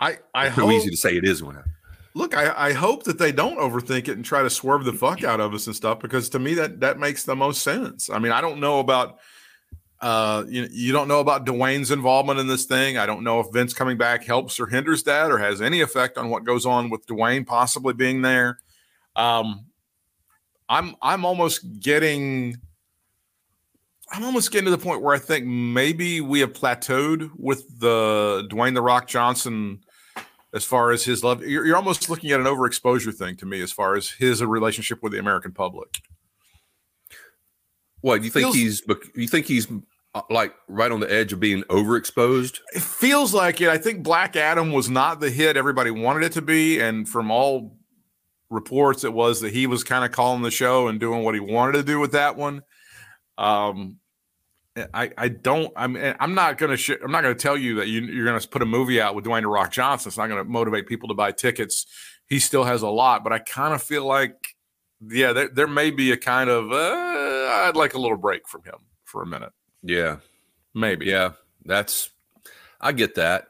[0.00, 1.73] I I Too hope, easy to say it is going to happen.
[2.14, 2.36] Look.
[2.36, 5.40] I I hope that they don't overthink it and try to swerve the fuck out
[5.40, 8.10] of us and stuff because to me that that makes the most sense.
[8.10, 9.18] I mean, I don't know about.
[10.00, 12.98] Uh, you you don't know about Dwayne's involvement in this thing.
[12.98, 16.18] I don't know if Vince coming back helps or hinders that, or has any effect
[16.18, 18.58] on what goes on with Dwayne possibly being there.
[19.16, 19.66] Um,
[20.68, 22.56] I'm I'm almost getting
[24.10, 28.46] I'm almost getting to the point where I think maybe we have plateaued with the
[28.50, 29.80] Dwayne the Rock Johnson
[30.54, 31.42] as far as his love.
[31.42, 35.02] You're, you're almost looking at an overexposure thing to me as far as his relationship
[35.02, 35.98] with the American public.
[38.00, 38.82] What you think Feels- he's?
[39.14, 39.66] You think he's
[40.14, 42.60] uh, like right on the edge of being overexposed?
[42.74, 43.68] It feels like it.
[43.68, 47.30] I think Black Adam was not the hit everybody wanted it to be, and from
[47.30, 47.76] all
[48.50, 51.40] reports, it was that he was kind of calling the show and doing what he
[51.40, 52.62] wanted to do with that one.
[53.38, 53.98] Um,
[54.92, 55.72] I I don't.
[55.76, 58.60] I'm I'm not gonna sh- I'm not gonna tell you that you, you're gonna put
[58.62, 60.08] a movie out with Dwayne the Rock Johnson.
[60.10, 61.86] It's not gonna motivate people to buy tickets.
[62.26, 64.56] He still has a lot, but I kind of feel like,
[65.06, 66.74] yeah, there there may be a kind of uh,
[67.66, 70.16] I'd like a little break from him for a minute, Yeah,
[70.74, 71.06] maybe.
[71.06, 71.32] yeah.
[71.64, 72.10] That's
[72.80, 73.46] I get that.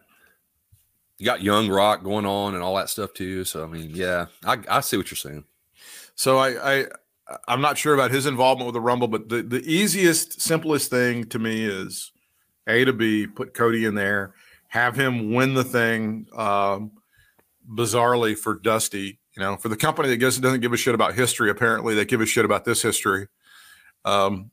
[1.18, 3.44] You got Young Rock going on and all that stuff too.
[3.44, 5.44] So I mean, yeah, I I see what you're saying.
[6.16, 6.86] So I, I
[7.48, 11.24] I'm not sure about his involvement with the Rumble, but the, the easiest, simplest thing
[11.26, 12.12] to me is
[12.66, 14.34] A to B, put Cody in there,
[14.68, 16.92] have him win the thing um,
[17.68, 19.18] bizarrely for Dusty.
[19.36, 22.04] You know, for the company that guess doesn't give a shit about history, apparently they
[22.04, 23.26] give a shit about this history.
[24.04, 24.50] Um,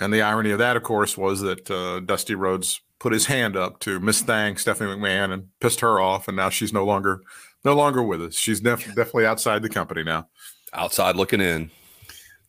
[0.00, 3.56] and the irony of that, of course, was that uh, Dusty Rhodes put his hand
[3.56, 7.22] up to Miss Thang, Stephanie McMahon, and pissed her off, and now she's no longer
[7.64, 8.34] no longer with us.
[8.34, 10.28] She's def- definitely outside the company now.
[10.74, 11.70] Outside looking in.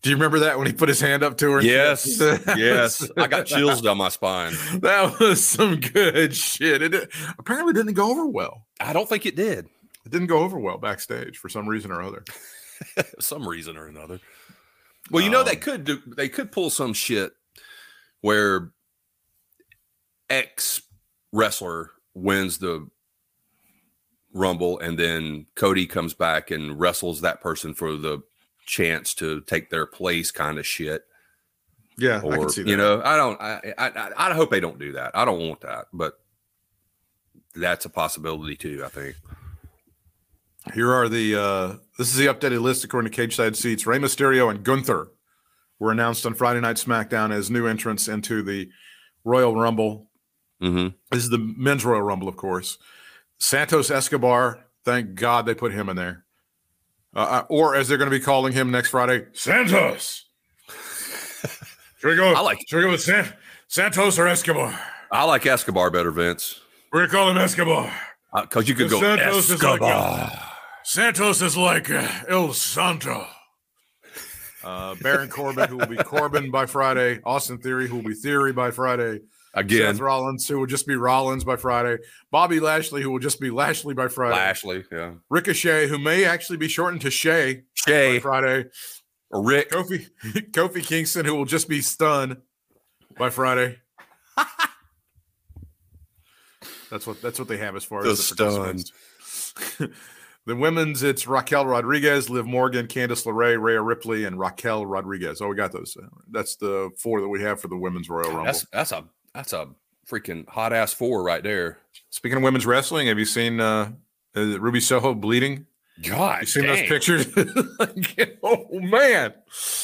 [0.02, 1.62] Do you remember that when he put his hand up to her?
[1.62, 2.20] Yes,
[2.56, 3.10] yes.
[3.18, 4.54] I got chills down my spine.
[4.82, 6.82] That was some good shit.
[6.82, 7.10] It
[7.40, 8.68] apparently didn't go over well.
[8.80, 9.66] I don't think it did.
[10.06, 12.24] It didn't go over well backstage for some reason or other.
[13.20, 14.20] some reason or another.
[15.10, 17.32] Well, you know they Um, could do they could pull some shit
[18.22, 18.72] where
[20.30, 20.82] ex
[21.32, 22.88] wrestler wins the
[24.36, 28.22] Rumble, and then Cody comes back and wrestles that person for the
[28.66, 31.06] chance to take their place, kind of shit.
[31.98, 32.70] Yeah, I Or can see that.
[32.70, 33.42] you know, I don't.
[33.42, 35.12] I, I I I hope they don't do that.
[35.16, 36.20] I don't want that, but
[37.56, 38.84] that's a possibility too.
[38.86, 39.16] I think.
[40.74, 41.68] Here are the uh
[41.98, 43.86] this is the updated list according to Cageside Seats.
[43.88, 45.08] Rey Mysterio and Gunther
[45.80, 48.70] were announced on Friday Night SmackDown as new entrants into the
[49.24, 50.10] Royal Rumble.
[50.60, 52.78] hmm This is the men's Royal Rumble, of course.
[53.40, 56.26] Santos Escobar, thank God they put him in there.
[57.16, 60.26] Uh, uh, or as they're going to be calling him next Friday, Santos.
[62.00, 62.34] Should we go?
[62.34, 63.32] I like- Should we go with San,
[63.68, 64.78] Santos or Escobar?
[65.12, 66.60] I like Escobar better, Vince,
[66.92, 67.92] We're gonna call him Escobar.
[68.34, 70.32] because you could go Santos is like Escobar.
[70.84, 73.26] Santos is like uh, El Santo.
[74.64, 77.20] Uh, Baron Corbin, who will be Corbin by Friday.
[77.24, 79.20] Austin Theory, who will be Theory by Friday.
[79.56, 82.04] Again, Seth Rollins, who will just be Rollins by Friday.
[82.30, 84.36] Bobby Lashley, who will just be Lashley by Friday.
[84.36, 88.66] Lashley, yeah, Ricochet, who may actually be shortened to Shay by Shay Friday.
[89.32, 89.72] or Rick.
[89.72, 90.10] Kofi
[90.52, 92.42] Kofi Kingston, who will just be Stun
[93.18, 93.80] by Friday.
[96.90, 98.92] that's what that's what they have as far The as the participants.
[100.46, 105.42] the women's, it's Raquel Rodriguez, Liv Morgan, Candice LeRae, Rhea Ripley, and Raquel Rodriguez.
[105.42, 105.96] Oh, we got those.
[106.30, 108.44] That's the four that we have for the women's Royal Rumble.
[108.44, 109.68] That's that's a that's a
[110.10, 111.78] freaking hot ass four right there.
[112.10, 113.92] Speaking of women's wrestling, have you seen uh,
[114.36, 115.66] uh, Ruby Soho bleeding?
[116.02, 116.76] God, You seen dang.
[116.76, 117.28] those pictures?
[117.80, 119.34] Like, oh man!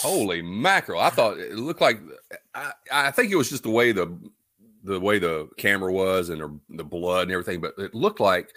[0.02, 1.00] Holy mackerel!
[1.02, 2.00] I thought it looked like
[2.56, 4.18] I, I think it was just the way the
[4.84, 8.50] the way the camera was and her, the blood and everything, but it looked like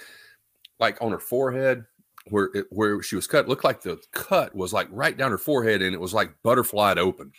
[0.81, 1.85] like on her forehead
[2.29, 3.49] where it, where she was cut.
[3.49, 6.99] Looked like the cut was like right down her forehead, and it was like butterflied
[6.99, 7.33] open.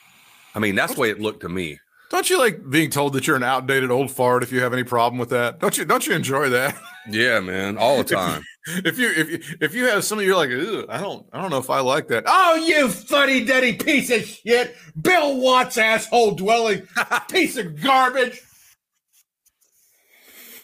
[0.54, 1.80] I mean, that's the way it looked to me.
[2.12, 4.44] Don't you like being told that you're an outdated old fart?
[4.44, 5.86] If you have any problem with that, don't you?
[5.86, 6.78] Don't you enjoy that?
[7.10, 8.44] Yeah, man, all the time.
[8.68, 11.50] if you if you if you have something you're like, Ugh, I don't I don't
[11.52, 12.24] know if I like that.
[12.28, 14.76] Oh, you funny duddy piece of shit.
[15.02, 16.88] Bill Watts asshole dwelling
[17.30, 18.40] piece of garbage.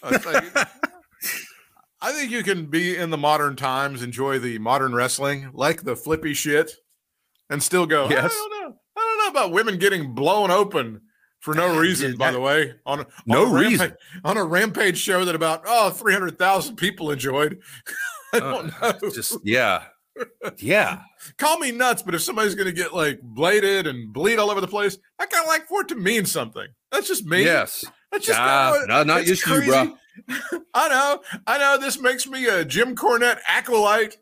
[0.03, 0.55] I think,
[2.01, 5.95] I think you can be in the modern times, enjoy the modern wrestling, like the
[5.95, 6.71] flippy shit,
[7.49, 8.09] and still go.
[8.09, 8.17] Yes.
[8.19, 8.33] I Yes.
[8.35, 8.75] don't know.
[8.97, 11.01] I don't know about women getting blown open
[11.41, 12.15] for no reason.
[12.17, 13.79] By the way, on a, on No reason.
[13.89, 17.59] rampage, on a rampage show that about oh 300,000 people enjoyed.
[18.33, 19.09] I don't Uh, know.
[19.09, 19.83] Just yeah,
[20.57, 21.01] yeah.
[21.37, 24.61] Call me nuts, but if somebody's going to get like bladed and bleed all over
[24.61, 26.67] the place, I kind of like for it to mean something.
[26.91, 27.43] That's just me.
[27.43, 27.83] Yes.
[28.11, 29.93] That's just no, not just you, bro.
[30.73, 31.21] I know.
[31.47, 31.77] I know.
[31.79, 34.17] This makes me a Jim Cornette acolyte.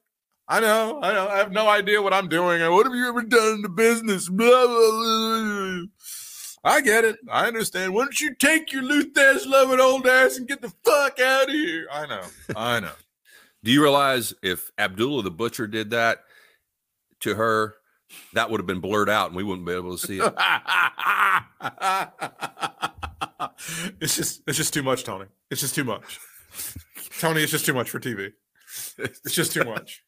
[0.47, 0.99] I know.
[1.01, 1.27] I know.
[1.27, 2.61] I have no idea what I'm doing.
[2.71, 4.29] What have you ever done in the business?
[4.29, 5.81] Blah, blah, blah.
[6.63, 7.17] I get it.
[7.29, 7.93] I understand.
[7.93, 11.53] Why don't you take your Luther's loving old ass and get the fuck out of
[11.53, 11.87] here?
[11.91, 12.23] I know.
[12.55, 12.91] I know.
[13.63, 16.19] Do you realize if Abdullah the Butcher did that
[17.21, 17.75] to her,
[18.33, 20.33] that would have been blurred out and we wouldn't be able to see it?
[23.99, 25.25] it's just it's just too much, Tony.
[25.51, 26.19] It's just too much.
[27.19, 28.31] Tony, it's just too much for TV.
[28.97, 30.03] It's just too much.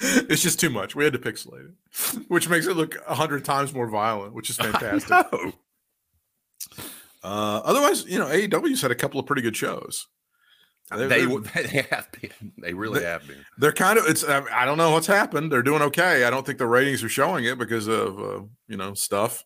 [0.30, 0.94] it's just too much.
[0.94, 4.50] We had to pixelate it, which makes it look a hundred times more violent, which
[4.50, 5.10] is fantastic.
[5.10, 5.52] No.
[7.22, 10.06] Uh, otherwise, you know, AEW's had a couple of pretty good shows.
[10.90, 12.52] They're- They, they're- they have been.
[12.60, 13.44] They really They- have been.
[13.58, 15.52] they're kind of it's I I don't know what's happened.
[15.52, 16.24] They're doing okay.
[16.24, 19.44] I don't think the ratings are showing it because of uh, you know stuff.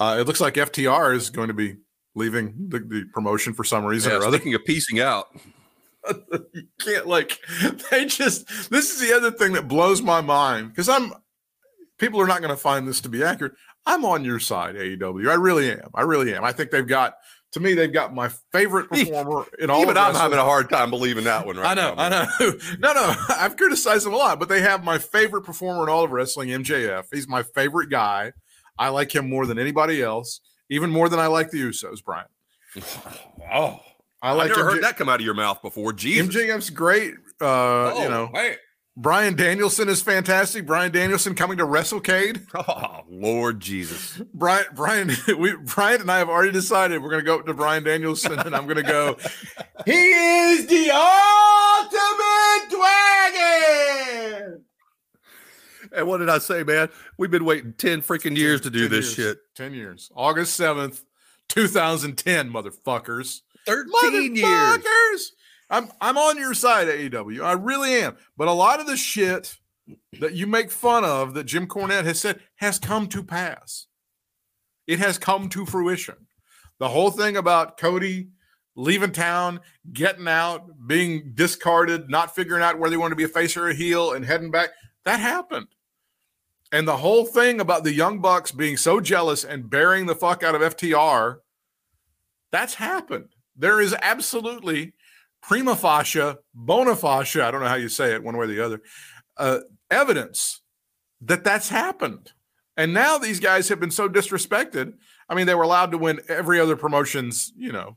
[0.00, 1.76] Uh, it looks like FTR is going to be
[2.14, 4.36] leaving the, the promotion for some reason Yeah, or other.
[4.38, 5.26] speaking of piecing out,
[6.52, 7.38] you can't like
[7.90, 11.12] they just this is the other thing that blows my mind because I'm
[11.98, 13.52] people are not going to find this to be accurate.
[13.86, 15.28] I'm on your side, AEW.
[15.28, 15.90] I really am.
[15.94, 16.42] I really am.
[16.42, 17.14] I think they've got
[17.52, 19.82] to me they've got my favorite performer in all.
[19.82, 22.02] even of I'm having a hard time believing that one right I know, now.
[22.02, 22.52] I know.
[22.80, 26.04] No, no, I've criticized them a lot, but they have my favorite performer in all
[26.04, 27.04] of wrestling, MJF.
[27.12, 28.32] He's my favorite guy.
[28.78, 32.26] I like him more than anybody else, even more than I like the Usos, Brian.
[33.52, 33.80] Oh,
[34.24, 35.92] I I've never MJ- heard that come out of your mouth before.
[35.92, 36.34] Jesus.
[36.34, 37.14] MJF's great.
[37.40, 38.56] Uh, oh, you know, man.
[38.96, 40.64] Bryan Danielson is fantastic.
[40.66, 42.46] Bryan Danielson coming to WrestleCade.
[42.56, 44.22] Oh, Lord Jesus.
[44.32, 47.54] Brian, Brian, we, Brian and I have already decided we're going to go up to
[47.54, 49.16] Brian Danielson, and I'm going to go.
[49.84, 52.70] He is the ultimate
[54.38, 54.64] dragon.
[55.92, 56.88] And what did I say, man?
[57.18, 59.30] We've been waiting 10 freaking years to do this years.
[59.32, 59.38] shit.
[59.54, 61.02] Ten years, August seventh,
[61.48, 63.40] two thousand ten, motherfuckers.
[63.66, 65.32] 13 years.
[65.70, 67.42] I'm I'm on your side, AEW.
[67.42, 68.16] I really am.
[68.36, 69.56] But a lot of the shit
[70.20, 73.86] that you make fun of that Jim Cornette has said has come to pass.
[74.86, 76.26] It has come to fruition.
[76.78, 78.28] The whole thing about Cody
[78.76, 79.60] leaving town,
[79.92, 83.68] getting out, being discarded, not figuring out whether they want to be a face or
[83.68, 84.70] a heel, and heading back.
[85.04, 85.68] That happened.
[86.72, 90.42] And the whole thing about the Young Bucks being so jealous and burying the fuck
[90.42, 91.36] out of FTR,
[92.50, 93.33] that's happened.
[93.56, 94.92] There is absolutely
[95.42, 98.64] prima facie, bona facie, I don't know how you say it one way or the
[98.64, 98.80] other,
[99.36, 100.60] uh, evidence
[101.20, 102.32] that that's happened.
[102.76, 104.94] And now these guys have been so disrespected.
[105.28, 107.96] I mean, they were allowed to win every other promotion's, you know,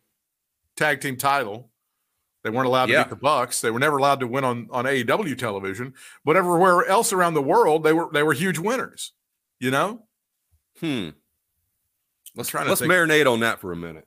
[0.75, 1.71] tag team title.
[2.43, 3.03] They weren't allowed to Yeah.
[3.03, 3.59] beat the Bucks.
[3.59, 5.93] They were never allowed to win on on AEW television.
[6.23, 9.13] But everywhere else around the world, they were they were huge winners.
[9.59, 10.07] You know,
[10.79, 11.09] Hmm.
[12.35, 12.91] let's try to Let's think.
[12.93, 14.06] marinate on that for a minute.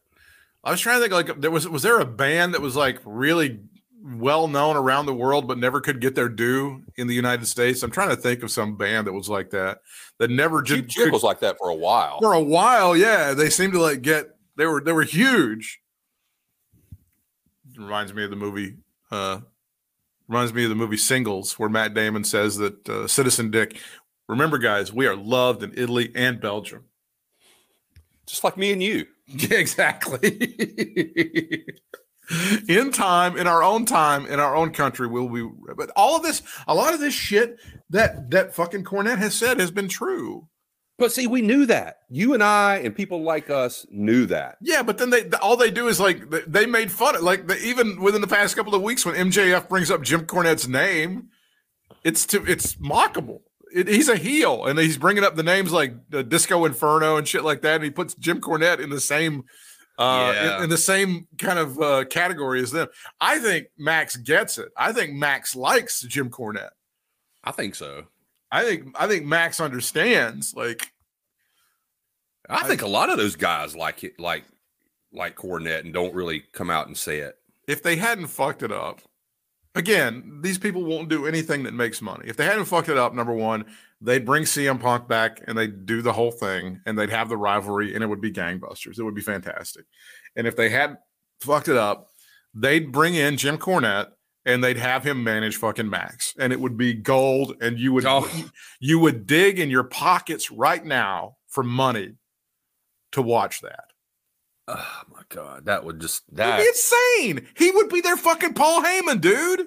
[0.62, 2.98] I was trying to think like there was was there a band that was like
[3.04, 3.60] really
[4.02, 7.82] well known around the world but never could get their due in the United States.
[7.82, 9.78] I'm trying to think of some band that was like that
[10.18, 12.18] that never Cheap did Trick was like that for a while.
[12.20, 12.96] for a while.
[12.96, 15.80] Yeah, they seemed to like get they were they were huge.
[17.76, 18.76] Reminds me of the movie.
[19.10, 19.40] uh
[20.28, 23.80] Reminds me of the movie Singles, where Matt Damon says that uh, Citizen Dick.
[24.28, 26.84] Remember, guys, we are loved in Italy and Belgium.
[28.28, 29.06] Just like me and you.
[29.32, 31.64] Yeah, exactly.
[32.68, 35.48] in time, in our own time, in our own country, we'll be.
[35.76, 37.58] But all of this, a lot of this shit
[37.90, 40.48] that that fucking Cornette has said has been true.
[40.98, 42.00] But see, we knew that.
[42.10, 44.58] You and I and people like us knew that.
[44.60, 47.56] Yeah, but then they all they do is like they- made fun of like the,
[47.58, 51.28] even within the past couple of weeks when MJF brings up Jim Cornette's name,
[52.04, 53.40] it's to it's mockable.
[53.72, 57.26] It, he's a heel, and he's bringing up the names like uh, Disco Inferno and
[57.28, 59.44] shit like that, and he puts Jim Cornette in the same
[59.98, 60.56] uh, Yeah.
[60.58, 62.88] in, in the same kind of uh, category as them.
[63.20, 64.70] I think Max gets it.
[64.76, 66.70] I think Max likes Jim Cornette.
[67.44, 68.04] I think so.
[68.50, 70.54] I think I think Max understands.
[70.54, 70.90] Like
[72.48, 74.44] I think a lot of those guys like it, like
[75.12, 77.36] like Cornette, and don't really come out and say it.
[77.68, 79.00] if they hadn't fucked it up,
[79.74, 82.24] again, these people won't do anything that makes money.
[82.28, 83.64] If they hadn't fucked it up, number one,
[84.00, 87.36] they'd bring CM Punk back and they'd do the whole thing and they'd have the
[87.36, 88.98] rivalry and it would be gangbusters.
[88.98, 89.84] It would be fantastic.
[90.36, 90.98] And if they had
[91.40, 92.08] fucked it up,
[92.54, 94.08] they'd bring in Jim Cornette
[94.46, 98.06] and they'd have him manage fucking Max and it would be gold and you would
[98.06, 98.28] Oh.
[98.80, 102.14] you would dig in your pockets right now for money
[103.12, 103.89] to watch that.
[104.72, 107.46] Oh my god, that would just that be insane.
[107.56, 109.66] He would be their fucking Paul Heyman, dude.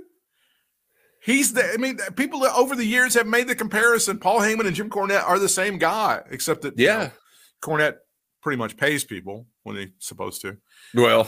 [1.21, 1.63] He's the.
[1.73, 4.19] I mean, people over the years have made the comparison.
[4.19, 6.97] Paul Heyman and Jim Cornette are the same guy, except that you yeah.
[6.97, 7.11] know,
[7.61, 7.97] Cornette
[8.41, 10.57] pretty much pays people when he's supposed to.
[10.93, 11.27] Well,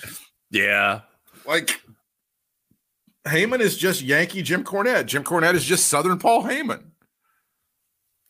[0.50, 1.00] yeah.
[1.46, 1.80] Like
[3.26, 5.06] Heyman is just Yankee Jim Cornette.
[5.06, 6.90] Jim Cornette is just Southern Paul Heyman.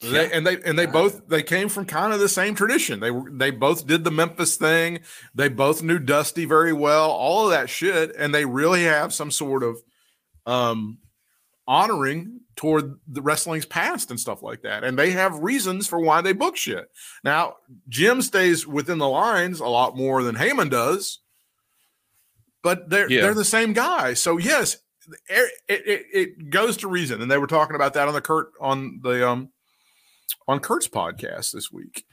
[0.01, 3.01] They, and they and they both they came from kind of the same tradition.
[3.01, 5.01] They were they both did the Memphis thing.
[5.34, 7.11] They both knew Dusty very well.
[7.11, 9.78] All of that shit, and they really have some sort of
[10.46, 10.99] um
[11.66, 14.84] honoring toward the wrestling's past and stuff like that.
[14.84, 16.88] And they have reasons for why they book shit.
[17.24, 17.57] Now
[17.88, 21.18] Jim stays within the lines a lot more than Heyman does,
[22.62, 23.22] but they're Yeah.
[23.22, 24.14] they're the same guy.
[24.14, 24.76] So yes,
[25.28, 27.20] it, it, it goes to reason.
[27.20, 29.51] And they were talking about that on the Kurt on the um
[30.49, 32.05] on Kurt's podcast this week.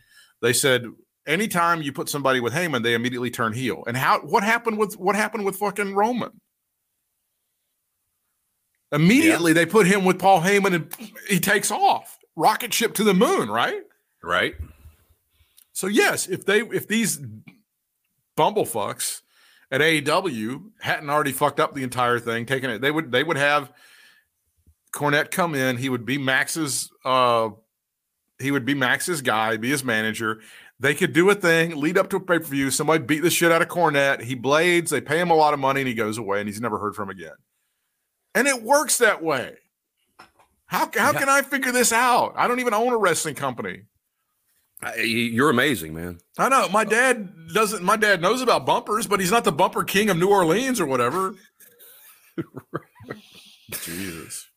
[0.41, 0.85] They said
[1.25, 3.83] anytime you put somebody with Heyman, they immediately turn heel.
[3.87, 6.41] And how what happened with what happened with fucking Roman?
[8.91, 12.17] Immediately they put him with Paul Heyman and he takes off.
[12.35, 13.81] Rocket ship to the moon, right?
[14.21, 14.55] Right.
[15.71, 17.19] So yes, if they if these
[18.37, 19.21] bumblefucks
[19.71, 23.37] at AEW hadn't already fucked up the entire thing, taking it, they would they would
[23.37, 23.71] have
[24.93, 25.77] Cornette come in.
[25.77, 27.49] He would be Max's uh
[28.39, 30.41] he would be Max's guy, be his manager.
[30.79, 32.69] They could do a thing, lead up to a pay per view.
[32.69, 34.21] Somebody beat the shit out of Cornette.
[34.23, 34.91] He blades.
[34.91, 36.95] They pay him a lot of money, and he goes away, and he's never heard
[36.95, 37.35] from again.
[38.33, 39.55] And it works that way.
[40.65, 42.33] How how can I figure this out?
[42.35, 43.83] I don't even own a wrestling company.
[44.81, 46.19] I- You're amazing, man.
[46.37, 47.81] I know my dad doesn't.
[47.83, 50.85] My dad knows about bumpers, but he's not the bumper king of New Orleans or
[50.85, 51.35] whatever.
[53.71, 54.47] Jesus.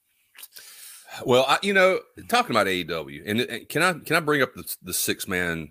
[1.25, 4.55] Well, I, you know, talking about AEW, and, and can I can I bring up
[4.55, 5.71] the, the six man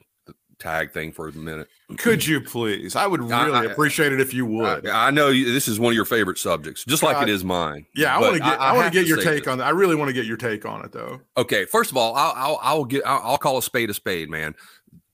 [0.59, 1.67] tag thing for a minute?
[1.97, 2.95] Could you please?
[2.95, 4.87] I would really I- appreciate it if you would.
[4.87, 7.43] I, I know you, this is one of your favorite subjects, just like it is
[7.43, 7.85] mine.
[7.95, 8.59] yeah, I want to get.
[8.59, 9.51] I, want to get your take this.
[9.51, 9.67] on that.
[9.67, 11.21] I really want to get your take on it, though.
[11.37, 14.29] Okay, first of all, I'll I'll, I'll get I'll, I'll call a spade a spade,
[14.29, 14.55] man.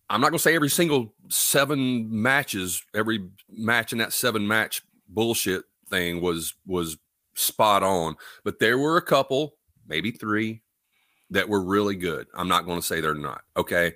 [0.09, 5.63] I'm not gonna say every single seven matches, every match in that seven match bullshit
[5.89, 6.97] thing was was
[7.35, 9.55] spot on, but there were a couple,
[9.93, 10.59] maybe three,
[11.29, 12.25] that were really good.
[12.33, 13.43] I'm not gonna say they're not.
[13.55, 13.93] Okay.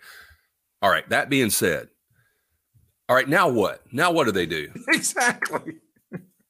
[0.83, 1.07] All right.
[1.09, 1.89] That being said,
[3.09, 3.81] All right, now what?
[3.91, 4.69] Now what do they do?
[4.89, 5.77] Exactly.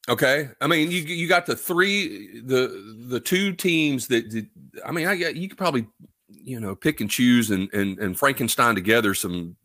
[0.08, 4.46] Okay, I mean you you got the three the the two teams that, that
[4.86, 5.86] I mean I you could probably
[6.28, 9.56] you know pick and choose and and and Frankenstein together some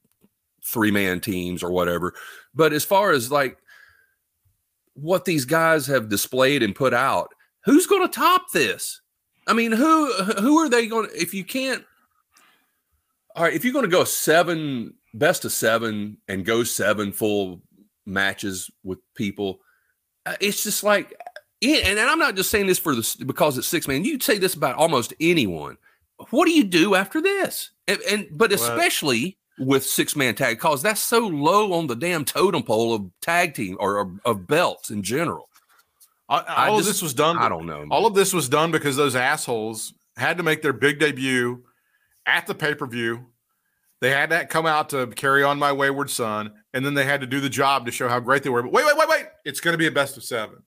[0.66, 2.14] three man teams or whatever,
[2.54, 3.58] but as far as like
[4.96, 7.34] what these guys have displayed and put out,
[7.66, 9.02] who's going to top this?
[9.48, 11.10] I mean, who who are they going?
[11.10, 11.84] to If you can't,
[13.36, 17.62] all right, if you're going to go seven best of seven and go seven full
[18.06, 19.60] matches with people,
[20.26, 21.14] uh, it's just like,
[21.62, 24.06] and I'm not just saying this for the because it's six man.
[24.06, 25.78] You'd say this about almost anyone.
[26.30, 27.72] What do you do after this?
[27.88, 31.96] And, and but Well- especially with six man tag, because that's so low on the
[31.96, 35.48] damn totem pole of tag team or, or of belts in general.
[36.34, 37.38] All, I all of this was done.
[37.38, 37.86] I don't know.
[37.92, 41.64] All of this was done because those assholes had to make their big debut
[42.26, 43.28] at the pay per view.
[44.02, 47.22] They had that come out to carry on my wayward son, and then they had
[47.22, 48.64] to do the job to show how great they were.
[48.64, 49.26] But wait, wait, wait, wait!
[49.46, 50.64] It's going to be a best of seven.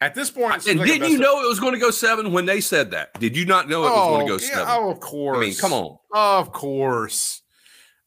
[0.00, 2.46] At this point, and like didn't you know it was going to go seven when
[2.46, 3.18] they said that?
[3.20, 4.66] Did you not know it was going to go yeah, seven?
[4.68, 5.36] oh, of course.
[5.36, 5.98] I mean, come on.
[6.14, 7.42] Of course.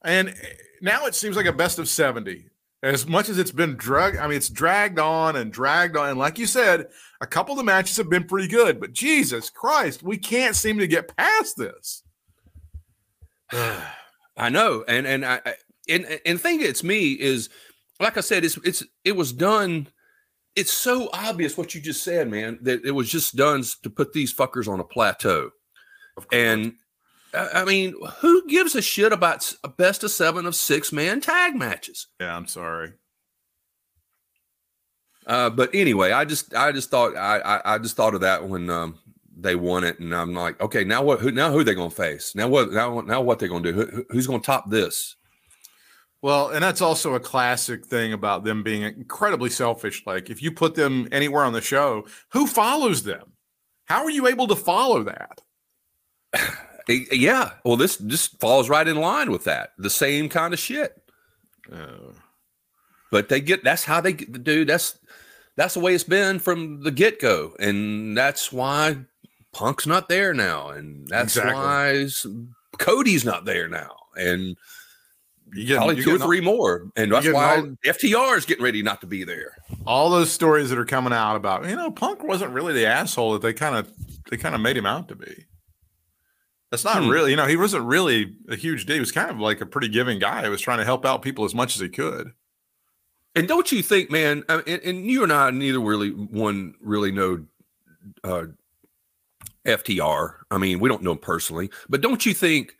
[0.03, 0.33] And eh,
[0.81, 2.45] now it seems like a best of 70.
[2.83, 6.09] As much as it's been drug, I mean, it's dragged on and dragged on.
[6.09, 6.87] And like you said,
[7.21, 10.79] a couple of the matches have been pretty good, but Jesus Christ, we can't seem
[10.79, 12.03] to get past this.
[13.51, 15.41] I know, and and I
[15.87, 17.49] and and thing that's me is,
[17.99, 19.87] like I said, it's it's it was done.
[20.55, 22.57] It's so obvious what you just said, man.
[22.61, 25.51] That it was just done to put these fuckers on a plateau.
[26.31, 26.73] And
[27.33, 31.21] I I mean, who gives a shit about a best of seven of six man
[31.21, 32.07] tag matches?
[32.19, 32.93] Yeah, I'm sorry.
[35.27, 38.47] Uh, but anyway, I just I just thought I I, I just thought of that
[38.47, 38.97] when um,
[39.35, 41.19] they won it, and I'm like, okay, now what?
[41.19, 42.35] Who, now who they gonna face?
[42.35, 42.71] Now what?
[42.71, 43.73] Now now what they gonna do?
[43.73, 45.15] Who- who's gonna top this?
[46.23, 50.03] Well, and that's also a classic thing about them being incredibly selfish.
[50.05, 53.33] Like, if you put them anywhere on the show, who follows them?
[53.85, 55.41] How are you able to follow that?
[57.11, 59.73] Yeah, well, this just falls right in line with that.
[59.77, 61.01] The same kind of shit.
[61.71, 62.13] Uh,
[63.11, 64.67] But they get that's how they get dude.
[64.69, 64.97] That's
[65.57, 68.97] that's the way it's been from the get go, and that's why
[69.53, 71.53] Punk's not there now, and that's Exactly.
[71.53, 72.07] why
[72.77, 74.55] Cody's not there now, and
[75.53, 78.81] you get, probably two or three more, and that's why all- FTR is getting ready
[78.81, 79.57] not to be there.
[79.85, 83.33] all those stories that are coming out about you know Punk wasn't really the asshole
[83.33, 83.91] that they kind of
[84.29, 85.45] they kind of made him out to be.
[86.71, 87.09] That's not Hmm.
[87.09, 88.95] really, you know, he wasn't really a huge dude.
[88.95, 90.43] He was kind of like a pretty giving guy.
[90.43, 92.31] He was trying to help out people as much as he could.
[93.35, 94.43] And don't you think, man?
[94.49, 97.45] And, and you and I neither really one really know
[98.23, 98.45] uh,
[99.65, 100.35] FTR.
[100.49, 102.75] I mean, we don't know him personally, but don't you think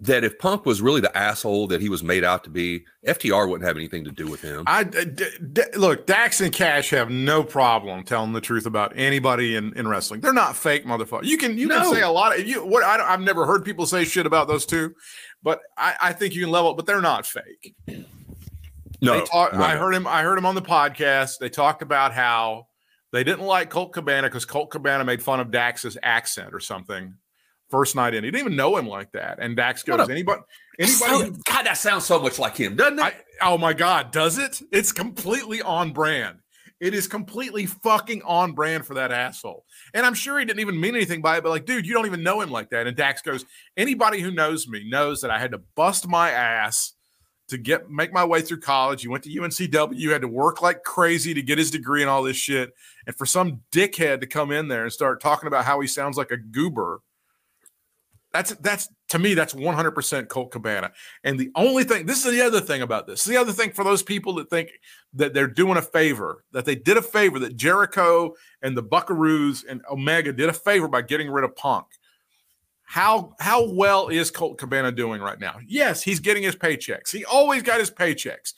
[0.00, 3.48] that if Punk was really the asshole that he was made out to be, FTR
[3.48, 4.62] wouldn't have anything to do with him?
[4.66, 5.04] I d-
[5.52, 9.88] d- look, Dax and Cash have no problem telling the truth about anybody in, in
[9.88, 10.20] wrestling.
[10.20, 11.24] They're not fake motherfuckers.
[11.24, 11.80] You can you No.
[11.80, 12.64] can say a lot of you.
[12.66, 14.94] What I don't, I've never heard people say shit about those two,
[15.42, 16.74] but I, I think you can level.
[16.74, 17.74] But they're not fake.
[19.00, 20.06] no, they talk, no, I heard him.
[20.06, 21.38] I heard him on the podcast.
[21.38, 22.66] They talked about how
[23.12, 27.14] they didn't like Colt Cabana because Colt Cabana made fun of Dax's accent or something.
[27.70, 29.38] First night in, he didn't even know him like that.
[29.40, 30.40] And Dax goes, a- anybody,
[30.78, 33.02] anybody, So- God, that sounds so much like him, doesn't it?
[33.02, 34.62] I, oh my god, does it?
[34.72, 36.38] It's completely on brand.
[36.78, 39.64] It is completely fucking on brand for that asshole.
[39.94, 42.04] And I'm sure he didn't even mean anything by it, but like, dude, you don't
[42.06, 42.86] even know him like that.
[42.86, 43.46] And Dax goes,
[43.78, 46.92] anybody who knows me knows that I had to bust my ass
[47.48, 49.02] to get make my way through college.
[49.04, 52.10] You went to UNCW, you had to work like crazy to get his degree and
[52.10, 52.72] all this shit.
[53.06, 56.18] And for some dickhead to come in there and start talking about how he sounds
[56.18, 57.00] like a goober,
[58.36, 60.92] that's that's to me, that's 100% Colt Cabana.
[61.24, 63.24] And the only thing, this is the other thing about this.
[63.24, 64.70] The other thing for those people that think
[65.14, 69.64] that they're doing a favor, that they did a favor, that Jericho and the Buckaroos
[69.68, 71.86] and Omega did a favor by getting rid of Punk.
[72.82, 75.56] How how well is Colt Cabana doing right now?
[75.66, 77.10] Yes, he's getting his paychecks.
[77.10, 78.52] He always got his paychecks.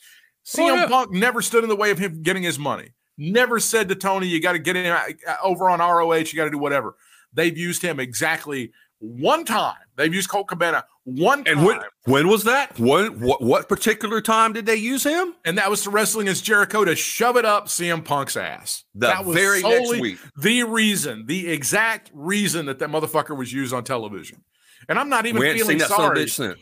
[0.45, 0.87] CM Oh, yeah.
[0.87, 2.93] Punk never stood in the way of him getting his money.
[3.17, 6.13] Never said to Tony, "You got to get him uh, over on ROH.
[6.15, 6.95] You got to do whatever."
[7.33, 9.75] They've used him exactly one time.
[9.95, 11.57] They've used Colt Cabana one time.
[11.57, 12.77] and when when was that?
[12.79, 15.35] When what what particular time did they use him?
[15.45, 18.83] and that was to wrestling as Jericho to shove it up CM Punk's ass.
[18.95, 20.19] The that was very next week.
[20.37, 24.43] The reason, the exact reason that that motherfucker was used on television.
[24.87, 26.55] And I'm not even We ain't seen feeling that son of a sorry.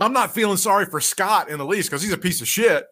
[0.00, 2.86] I'm not feeling sorry for Scott in the least because he's a piece of shit.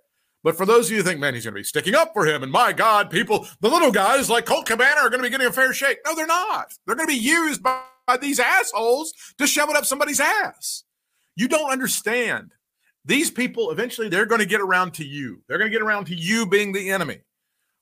[0.44, 2.26] But for those of you who think, man, he's going to be sticking up for
[2.26, 5.30] him, and my God, people, the little guys like Colt Cabana are going to be
[5.30, 5.98] getting a fair shake.
[6.06, 6.72] No, they're not.
[6.86, 10.84] They're going to be used by, by these assholes to shove it up somebody's ass.
[11.34, 12.52] You don't understand
[13.08, 15.42] these people eventually they're going to get around to you.
[15.48, 17.20] They're going to get around to you being the enemy.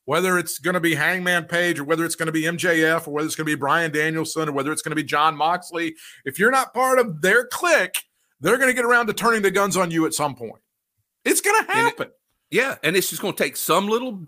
[0.05, 3.11] Whether it's going to be Hangman Page or whether it's going to be MJF or
[3.11, 5.95] whether it's going to be Bryan Danielson or whether it's going to be Jon Moxley,
[6.23, 8.05] if you're not part of their clique,
[8.39, 10.61] they're going to get around to turning the guns on you at some point.
[11.25, 12.07] It's going to happen.
[12.49, 14.27] Yeah, and it's just going to take some little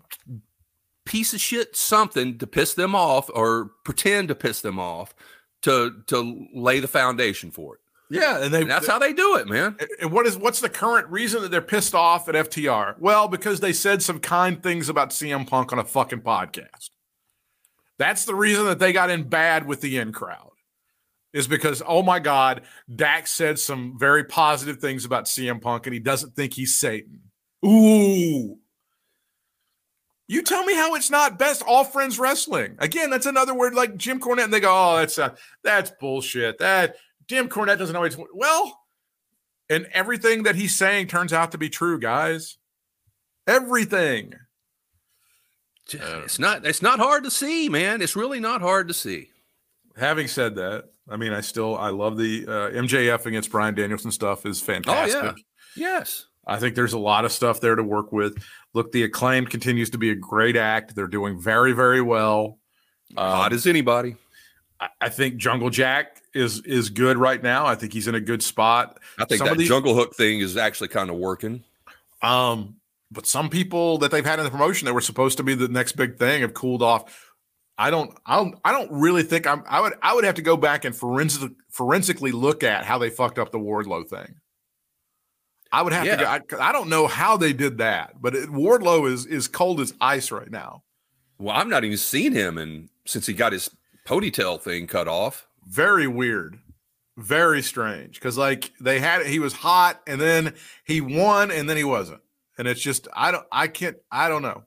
[1.06, 5.14] piece of shit something to piss them off or pretend to piss them off
[5.62, 7.80] to to lay the foundation for it.
[8.10, 9.76] yeah, and they And that's how they do it, man.
[10.00, 12.98] And what is what's the current reason that they're pissed off at FTR?
[12.98, 16.90] Well, because they said some kind things about CM Punk on a fucking podcast.
[17.98, 20.50] That's the reason that they got in bad with the in crowd.
[21.32, 22.62] Is because oh my god,
[22.94, 27.29] Dax said some very positive things about CM Punk and he doesn't think he's Satan.
[27.64, 28.56] Ooh.
[30.28, 32.76] You tell me how it's not best all friends wrestling.
[32.78, 35.34] Again, that's another word like Jim Cornette, and they go, "Oh, that's uh,
[35.64, 36.94] that's bullshit." That
[37.26, 38.78] Jim Cornette doesn't always well,
[39.68, 42.58] and everything that he's saying turns out to be true, guys.
[43.48, 44.34] Everything.
[45.92, 48.00] It's not it's not hard to see, man.
[48.00, 49.30] It's really not hard to see.
[49.96, 54.12] Having said that, I mean, I still I love the uh, MJF against Bryan Danielson
[54.12, 55.20] stuff is fantastic.
[55.20, 55.32] Oh yeah.
[55.74, 56.26] Yes.
[56.46, 58.42] I think there's a lot of stuff there to work with.
[58.74, 60.94] Look, the acclaim continues to be a great act.
[60.94, 62.58] They're doing very, very well.
[63.16, 64.16] Hot as anybody.
[64.80, 67.66] I, I think Jungle Jack is is good right now.
[67.66, 68.98] I think he's in a good spot.
[69.18, 71.64] I think Some of that these- jungle hook thing is actually kind of working.
[72.22, 72.76] Um,
[73.10, 75.68] but some people that they've had in the promotion that were supposed to be the
[75.68, 77.26] next big thing have cooled off.
[77.76, 79.64] I don't, I don't, I don't really think I'm.
[79.68, 83.10] I would, I would have to go back and forensic, forensically look at how they
[83.10, 84.34] fucked up the Wardlow thing.
[85.72, 86.16] I would have to.
[86.16, 86.58] Go, Yeah.
[86.60, 89.94] I, I don't know how they did that, but it, Wardlow is is cold as
[90.00, 90.82] ice right now.
[91.38, 93.70] Well, I've not even seen him and since he got his
[94.06, 95.46] ponytail thing cut off.
[95.66, 96.58] Very weird,
[97.16, 98.14] very strange.
[98.14, 100.54] Because like they had, he was hot, and then
[100.84, 102.20] he won, and then he wasn't,
[102.58, 104.64] and it's just I don't, I can't, I don't know.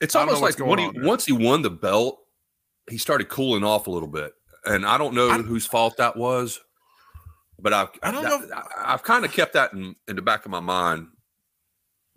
[0.00, 2.18] It's don't know almost what's like when he on once he won the belt,
[2.90, 4.32] he started cooling off a little bit,
[4.64, 6.60] and I don't know I- whose fault that was,
[7.58, 10.16] but I've I don't that- know if- I- I've kind of kept that in, in
[10.16, 11.06] the back of my mind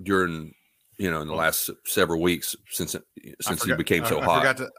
[0.01, 0.53] during
[0.97, 4.23] you know in the last several weeks since it, I since he became so I
[4.25, 4.37] hot.
[4.39, 4.71] Forgot to,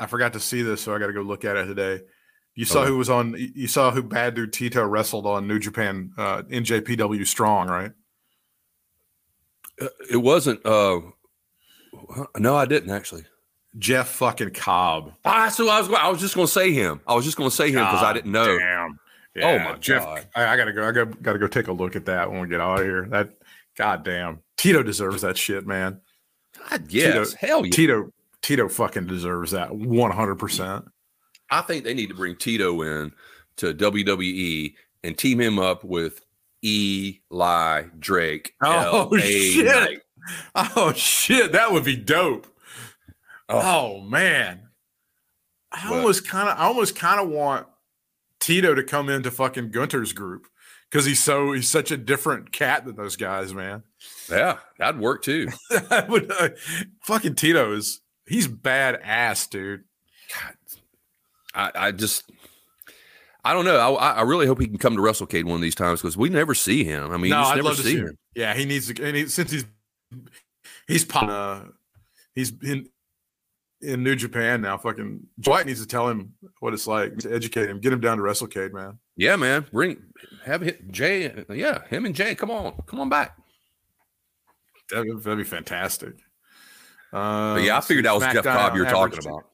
[0.00, 2.00] I forgot to see this, so I got to go look at it today.
[2.56, 2.88] You saw Okay.
[2.90, 3.34] who was on.
[3.36, 7.90] You saw who Bad Dude Tito wrestled on New Japan uh, NJPW Strong, right?
[9.80, 10.64] Uh, it wasn't.
[10.64, 11.00] uh
[12.38, 13.24] No, I didn't actually.
[13.76, 15.14] Jeff fucking Cobb.
[15.24, 17.00] Ah, so I was I was just going to say him.
[17.08, 18.56] I was just going to say him because I didn't know.
[18.56, 18.98] Damn.
[19.42, 20.04] Oh, my Jeff.
[20.04, 20.26] God.
[20.34, 20.86] I, I gotta go.
[20.86, 23.06] I got gotta go take a look at that when we get out of here.
[23.10, 23.30] That
[23.76, 24.40] goddamn.
[24.56, 26.00] Tito deserves that shit, man.
[26.70, 27.72] God, yes, Tito- hell yeah.
[27.72, 28.10] Tito.
[28.42, 30.84] Tito fucking deserves that one hundred percent.
[31.50, 33.12] I think they need to bring Tito in
[33.56, 36.20] to WWE and team him up with
[36.64, 38.54] Eli Drake.
[38.62, 39.66] Oh, LA shit.
[39.66, 40.00] Knight.
[40.76, 42.46] Oh shit, that would be dope.
[43.48, 43.60] Oh.
[43.62, 44.68] Oh, man.
[45.70, 47.66] I almost kind of I almost kind of want
[48.44, 50.48] Tito to come into fucking Gunther's group
[50.90, 53.82] because he's so he's such a different cat than those guys, man.
[54.30, 55.48] Yeah, that'd work too.
[56.08, 56.50] Would uh,
[57.00, 59.84] fucking Tito is he's badass, dude.
[60.34, 60.54] God,
[61.54, 62.30] I, I just,
[63.42, 63.96] I don't know.
[63.96, 66.28] I, I really hope he can come to WrestleCade one of these times because we
[66.28, 67.12] never see him.
[67.12, 68.18] I mean, no, you just never see him.
[68.34, 69.02] Yeah, he needs to.
[69.02, 69.64] And he, since he's
[70.86, 71.64] he's uh,
[72.34, 72.90] he's in
[73.84, 74.76] in New Japan now.
[74.78, 78.18] Fucking Dwight needs to tell him what it's like to educate him, get him down
[78.18, 78.98] to WrestleCade, man.
[79.16, 79.66] Yeah, man.
[79.72, 80.02] Bring
[80.44, 81.44] have hit Jay.
[81.50, 82.34] Yeah, him and Jay.
[82.34, 83.36] Come on, come on back.
[84.90, 86.14] That'd, that'd be fantastic.
[87.12, 89.44] Uh, yeah, I figured that was Jeff Cobb you're talking about.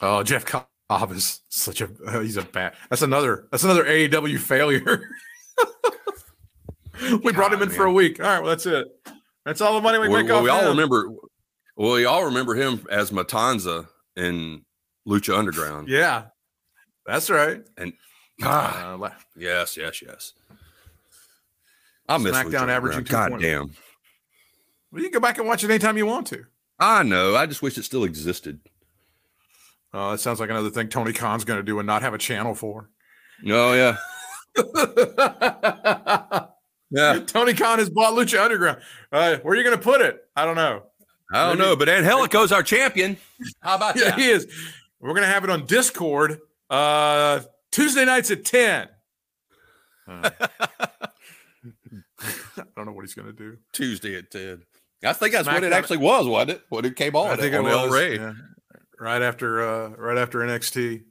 [0.00, 2.74] Oh, Jeff Cobb is such a uh, he's a bad.
[2.88, 5.10] That's another that's another AEW failure.
[7.22, 8.20] we brought him God, in for a week.
[8.20, 8.86] All right, well that's it.
[9.44, 11.10] That's all the money we Well, make well, off we all remember.
[11.78, 14.64] Well, y'all remember him as Matanza in
[15.06, 15.88] Lucha Underground.
[15.88, 16.24] Yeah,
[17.06, 17.62] that's right.
[17.76, 17.92] And
[18.42, 20.32] Ah, Uh, yes, yes, yes.
[22.08, 23.04] I miss SmackDown Lucha averaging.
[23.04, 23.70] God damn.
[24.90, 26.44] well, you can go back and watch it anytime you want to.
[26.80, 27.36] I know.
[27.36, 28.58] I just wish it still existed.
[29.94, 32.18] Uh, that sounds like another thing Tony Khan's going to do and not have a
[32.18, 32.90] channel for.
[33.48, 33.96] Oh yeah,
[36.90, 37.20] yeah.
[37.26, 38.80] Tony Khan has bought Lucha Underground.
[39.12, 40.20] Uh, where are you going to put it?
[40.34, 40.82] I don't know.
[41.32, 43.16] I don't know, but Angelico's our champion.
[43.60, 44.18] How about Yeah, that?
[44.18, 44.46] he is.
[45.00, 46.38] We're going to have it on Discord
[46.70, 48.88] uh, Tuesday nights at 10.
[50.08, 50.30] Uh,
[52.20, 53.58] I don't know what he's going to do.
[53.72, 54.62] Tuesday at ten.
[55.04, 56.62] I think that's what it actually was, wasn't it?
[56.70, 57.28] What it came on.
[57.30, 58.16] I think it on was Rey.
[58.16, 58.32] yeah.
[58.98, 61.04] right after uh, right after NXT.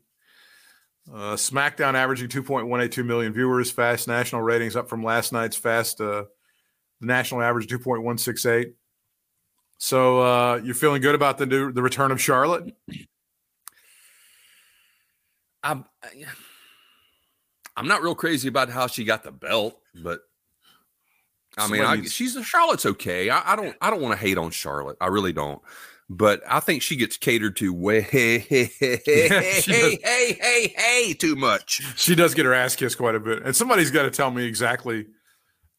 [1.09, 3.71] Uh, SmackDown averaging 2.182 million viewers.
[3.71, 6.01] Fast national ratings up from last night's Fast.
[6.01, 6.25] Uh,
[6.99, 8.73] the national average 2.168.
[9.77, 12.75] So uh, you're feeling good about the new, the return of Charlotte?
[15.63, 15.85] I'm
[17.75, 20.21] I'm not real crazy about how she got the belt, but
[21.57, 23.29] I mean, I, she's a Charlotte's okay.
[23.29, 24.97] I, I don't I don't want to hate on Charlotte.
[25.01, 25.61] I really don't.
[26.09, 30.09] But I think she gets catered to way hey hey hey hey she hey does.
[30.09, 31.81] hey hey hey too much.
[31.97, 34.45] She does get her ass kissed quite a bit, and somebody's got to tell me
[34.45, 35.07] exactly,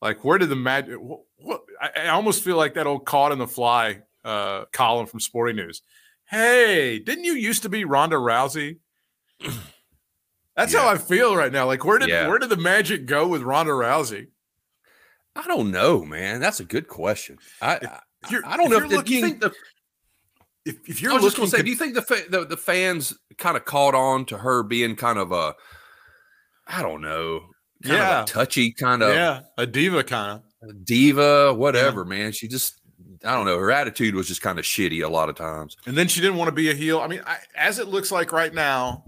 [0.00, 0.96] like, where did the magic?
[1.00, 5.20] What, what I, almost feel like that old "Caught in the Fly" uh, column from
[5.20, 5.82] Sporting News.
[6.24, 8.78] Hey, didn't you used to be Ronda Rousey?
[10.56, 11.66] That's how I feel right now.
[11.66, 12.26] Like, where did Yeah.
[12.28, 14.28] where did the magic go with Ronda Rousey?
[15.36, 16.40] I don't know, man.
[16.40, 17.38] That's a good question.
[17.62, 19.52] I I, you're- I don't know you're if, do you looking- think the
[20.64, 22.44] If, if you're I was just looking, gonna say, do you think the, fa- the
[22.44, 25.54] the fans kind of caught on to her being kind of a,
[26.66, 27.42] I don't know,
[27.84, 28.20] Yeah.
[28.20, 30.84] of touchy kind of yeah, a diva kind of.
[30.84, 32.32] diva, whatever, man.
[32.32, 32.80] She just,
[33.24, 35.76] I don't know, her attitude was just kind of shitty a lot of times.
[35.86, 37.00] And then she didn't want to be a heel.
[37.00, 39.04] I mean, I, as it looks like right now,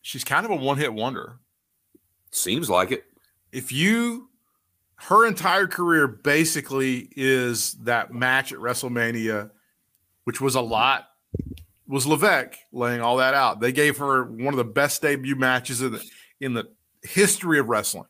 [0.00, 1.38] she's kind of a one hit wonder.
[2.32, 3.04] Seems like it.
[3.52, 4.28] if you
[4.96, 9.50] her entire career basically is that match at WrestleMania,
[10.24, 11.06] which was a lot,
[11.86, 13.60] was Levesque laying all that out.
[13.60, 16.04] They gave her one of the best debut matches in the
[16.40, 16.68] in the
[17.02, 18.06] history of wrestling.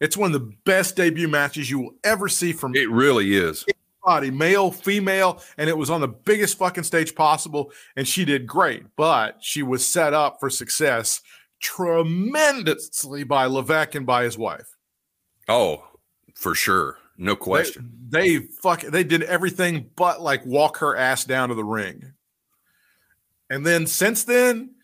[0.00, 3.64] It's one of the best debut matches you will ever see from It really is.
[4.04, 7.72] Body, male, female, and it was on the biggest fucking stage possible.
[7.96, 11.20] And she did great, but she was set up for success
[11.60, 14.76] tremendously by Levesque and by his wife.
[15.48, 15.84] Oh,
[16.34, 16.96] for sure.
[17.16, 17.92] No They- question.
[18.08, 22.12] They, fuck they did everything but like walk her ass down to the ring.
[23.50, 24.76] And then since then,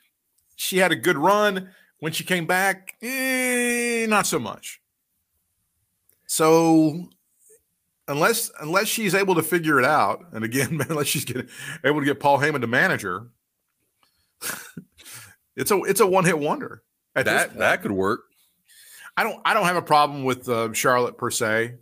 [0.57, 1.71] she had a good run.
[2.01, 4.81] When she came back, eh, not so much.
[6.27, 7.09] So
[8.09, 11.49] unless unless she's able to figure it out, and again, unless she's getting,
[11.85, 13.29] able to get Paul Heyman to manage her,
[15.57, 16.83] it's a it's a one hit wonder.
[17.17, 18.23] At that that could work.
[19.17, 21.77] I don't I don't have a problem with uh, Charlotte per se.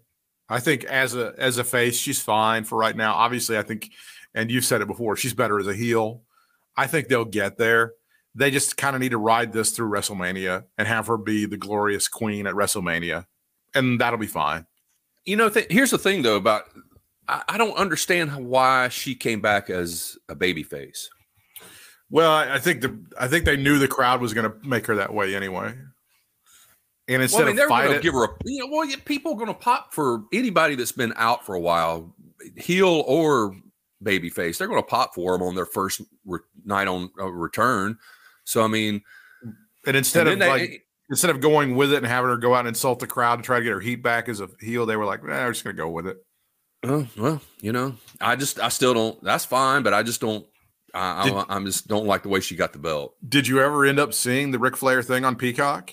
[0.48, 3.14] I think as a as a face, she's fine for right now.
[3.14, 3.90] Obviously, I think,
[4.34, 6.22] and you've said it before, she's better as a heel.
[6.76, 7.94] I think they'll get there.
[8.35, 11.59] They just kind of need to ride this through WrestleMania and have her be the
[11.59, 13.26] glorious queen at WrestleMania,
[13.74, 14.66] and that'll be fine.
[15.24, 16.64] You know, th- here's the thing though about
[17.28, 21.11] I, I don't understand why she came back as a baby face.
[22.11, 24.87] Well, I, I think the I think they knew the crowd was going to make
[24.87, 25.74] her that way anyway.
[27.09, 28.61] And instead Well, I mean, they're of going fight to it, give her a, you
[28.61, 32.14] know, well, people are going to pop for anybody that's been out for a while,
[32.57, 33.57] heel or
[34.03, 34.59] baby face.
[34.59, 37.99] They're going to pop for them on their first re- night on uh, return.
[38.45, 39.03] So, I mean,
[39.86, 42.55] and instead and of they- like instead of going with it and having her go
[42.55, 44.86] out and insult the crowd to try to get her heat back as a heel,
[44.86, 46.16] they were like, nah, we're just going to go with it.
[46.84, 50.47] Oh, well, you know, I just, I still don't, that's fine, but I just don't,
[50.95, 53.14] I, Did- I, I'm just don't like the way she got the belt.
[53.28, 55.93] Did you ever end up seeing the Ric Flair thing on Peacock?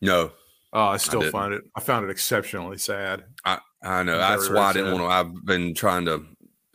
[0.00, 0.32] No,
[0.72, 1.32] Oh, I still didn't.
[1.32, 1.62] find it.
[1.74, 3.24] I found it exceptionally sad.
[3.44, 4.18] I, I know.
[4.18, 6.24] Very, That's very why I didn't want to, I've been trying to,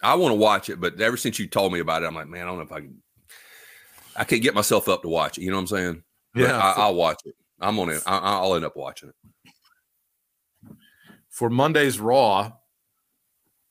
[0.01, 2.27] I want to watch it, but ever since you told me about it, I'm like,
[2.27, 3.01] man, I don't know if I can,
[4.15, 5.41] I can't get myself up to watch it.
[5.43, 6.03] You know what I'm saying?
[6.35, 7.35] Yeah, I, for- I'll watch it.
[7.59, 8.01] I'm on it.
[8.05, 9.15] I, I'll end up watching it.
[11.29, 12.51] For Monday's Raw,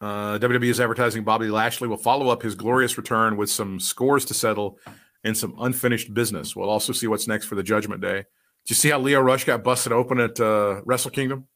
[0.00, 4.24] uh, WWE is advertising Bobby Lashley will follow up his glorious return with some scores
[4.26, 4.78] to settle
[5.24, 6.56] and some unfinished business.
[6.56, 8.24] We'll also see what's next for the Judgment Day.
[8.64, 11.46] Did you see how Lio Rush got busted open at uh, Wrestle Kingdom?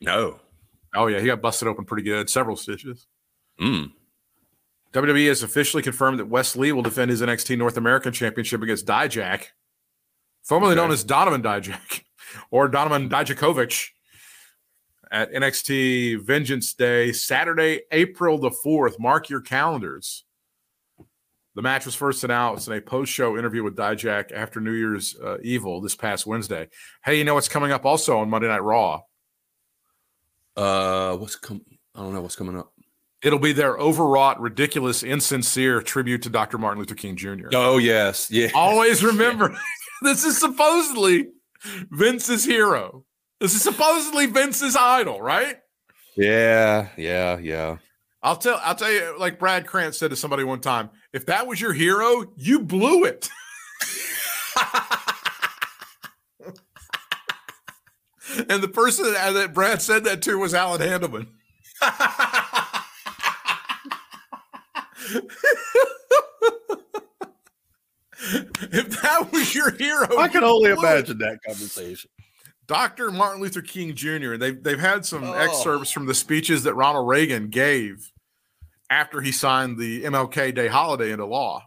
[0.00, 0.40] No.
[0.94, 3.06] Oh yeah, he got busted open pretty good, several stitches.
[3.60, 3.92] Mm.
[4.92, 8.86] WWE has officially confirmed that Wes Lee will defend his NXT North American Championship against
[8.86, 9.46] Dijak,
[10.42, 10.80] formerly Okay.
[10.80, 12.02] known as Donovan Dijak
[12.50, 13.88] or Donovan Dijakovic,
[15.12, 18.98] at NXT Vengeance Day, Saturday, April the 4th.
[19.00, 20.24] Mark your calendars.
[21.56, 25.16] The match was first announced in a post show interview with Dijak after New Year's
[25.20, 26.68] uh, Evil this past Wednesday.
[27.04, 29.00] Hey, you know what's coming up also on Monday Night Raw?
[30.56, 31.64] Uh, what's com-
[31.94, 32.72] I don't know what's coming up.
[33.22, 36.56] It'll be their overwrought, ridiculous, insincere tribute to Dr.
[36.56, 37.48] Martin Luther King Jr.
[37.52, 38.48] Oh yes, yeah.
[38.54, 39.56] Always remember,
[40.02, 41.28] this is supposedly
[41.90, 43.04] Vince's hero.
[43.40, 45.56] This is supposedly Vince's idol, right?
[46.16, 47.76] Yeah, yeah, yeah.
[48.22, 48.60] I'll tell.
[48.62, 49.16] I'll tell you.
[49.18, 53.04] Like Brad Krantz said to somebody one time, if that was your hero, you blew
[53.04, 53.28] it.
[58.48, 61.26] and the person that, that Brad said that to was Alan Handelman.
[68.22, 70.18] if that was your hero.
[70.18, 70.90] I can only blew it.
[70.92, 72.10] imagine that conversation.
[72.66, 73.10] Dr.
[73.10, 74.36] Martin Luther King Jr.
[74.36, 75.32] They've they've had some Oh.
[75.32, 78.10] excerpts from the speeches that Ronald Reagan gave
[78.88, 81.64] after he signed the MLK Day holiday into law,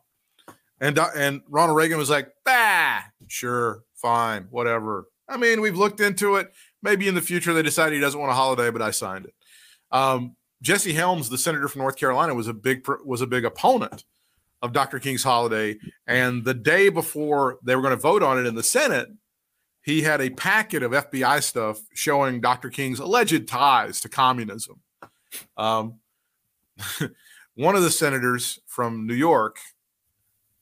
[0.79, 6.35] and and Ronald Reagan was like, "Ah, sure, fine, whatever." I mean, we've looked into
[6.35, 6.51] it.
[6.81, 9.33] Maybe in the future they decide he doesn't want a holiday, but I signed it.
[9.91, 14.03] Um, Jesse Helms, the senator from North Carolina, was a big was a big opponent
[14.63, 14.97] of Dr.
[14.97, 18.63] King's holiday, and the day before they were going to vote on it in the
[18.63, 19.09] Senate
[19.83, 22.69] he had a packet of FBI stuff showing Dr.
[22.69, 24.79] King's alleged ties to communism.
[25.57, 25.95] Um,
[27.55, 29.57] one of the senators from New York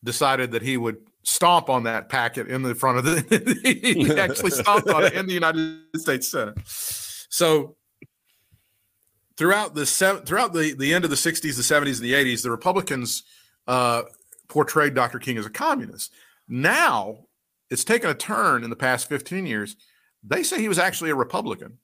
[0.04, 3.60] decided that he would stomp on that packet in the front of the.
[3.84, 6.58] he actually stomped on it in the United States Senate.
[6.66, 7.76] So
[9.42, 9.88] throughout the
[10.24, 13.24] throughout the, the end of the 60s, the 70s, and the 80s, the Republicans
[13.66, 14.04] uh,
[14.48, 15.18] portrayed Dr.
[15.18, 16.14] King as a communist.
[16.48, 17.26] Now
[17.72, 19.78] it's taken a turn in the past 15 years.
[20.24, 21.80] They say he was actually a Republican.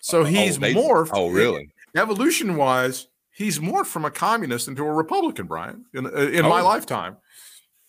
[0.00, 1.10] So he's oh, they- morphed.
[1.12, 1.68] Oh, really?
[1.94, 6.62] Evolution wise, he's morphed from a communist into a Republican, Brian, in, uh, in my
[6.62, 6.64] Oh.
[6.64, 7.18] lifetime.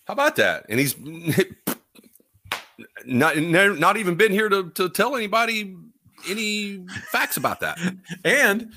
[0.04, 0.66] How about that?
[0.68, 0.98] And he's
[3.06, 5.78] not not even been here to, to tell anybody
[6.28, 7.80] any facts about that.
[8.24, 8.72] And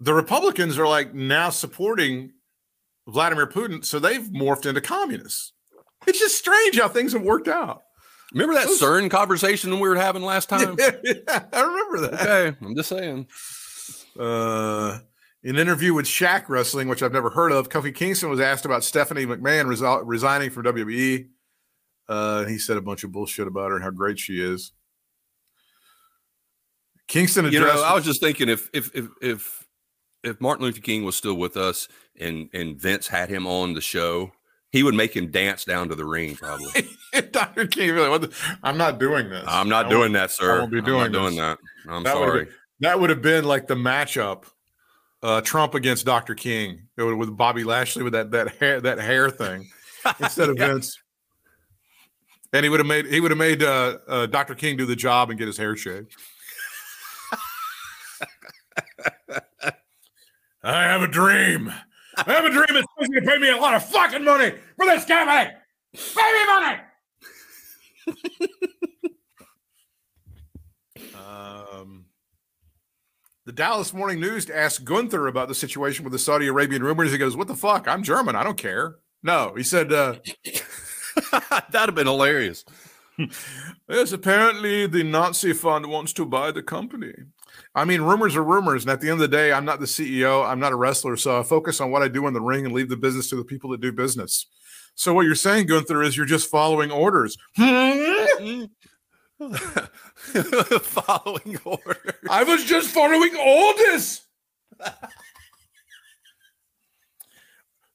[0.00, 2.32] the Republicans are like now supporting
[3.06, 3.84] Vladimir Putin.
[3.84, 5.52] So they've morphed into communists.
[6.06, 7.82] It's just strange how things have worked out.
[8.32, 10.76] Remember that CERN conversation we were having last time?
[10.80, 12.20] I remember that.
[12.20, 13.26] Okay, I'm just saying.
[14.18, 14.98] Uh,
[15.42, 18.64] in an interview with Shaq Wrestling, which I've never heard of, Kofi Kingston was asked
[18.64, 21.28] about Stephanie McMahon resi- resigning from WWE.
[22.08, 24.72] Uh, he said a bunch of bullshit about her and how great she is.
[27.08, 29.66] Kingston You know, I was just thinking if if if if
[30.24, 31.88] if Martin Luther King was still with us
[32.18, 34.32] and and Vince had him on the show,
[34.72, 36.34] he would make him dance down to the ring.
[36.36, 36.88] Probably.
[37.30, 37.66] Dr.
[37.66, 38.32] King, really, what the-
[38.62, 39.44] I'm not doing this.
[39.46, 40.56] I'm not I doing that, sir.
[40.56, 41.58] I won't be doing doing that.
[41.88, 42.44] I'm That sorry.
[42.46, 44.44] been- That would have been like the matchup,
[45.22, 46.34] uh, Trump against Dr.
[46.34, 49.70] King It would- with Bobby Lashley with that that hair that hair thing
[50.20, 50.68] instead of Yeah.
[50.68, 50.98] Vince.
[52.52, 54.54] And he would have made he would have made uh, uh, Dr.
[54.54, 56.12] King do the job and get his hair shaved.
[60.62, 61.72] I have a dream.
[62.16, 64.86] I have a dream that's supposed to pay me a lot of fucking money for
[64.86, 65.50] this company.
[65.94, 66.78] Pay me money.
[71.14, 72.06] um,
[73.44, 77.12] the Dallas Morning News asked Gunther about the situation with the Saudi Arabian rumors.
[77.12, 77.86] He goes, "What the fuck?
[77.86, 78.34] I'm German.
[78.34, 80.16] I don't care." No, he said, uh,
[81.70, 82.64] That'd have been hilarious.
[83.88, 87.14] Yes, apparently the Nazi fund wants to buy the company.
[87.76, 88.84] I mean, rumors are rumors.
[88.84, 90.48] And at the end of the day, I'm not the CEO.
[90.48, 91.14] I'm not a wrestler.
[91.18, 93.36] So I focus on what I do in the ring and leave the business to
[93.36, 94.46] the people that do business.
[94.94, 97.36] So what you're saying, Gunther, is you're just following orders.
[100.80, 102.14] Following order.
[102.30, 104.22] I was just following orders.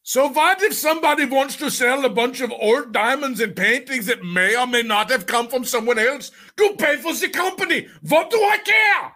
[0.03, 4.23] So what if somebody wants to sell a bunch of old diamonds and paintings that
[4.23, 6.29] may or may not have come from someone else?
[6.55, 7.87] Go pay for the company.
[8.07, 9.13] What do I care?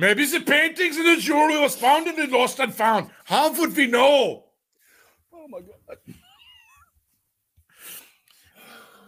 [0.00, 3.10] Maybe the paintings and the jewelry was found in the lost and found.
[3.24, 4.44] How would we know?
[5.30, 5.98] Oh my god.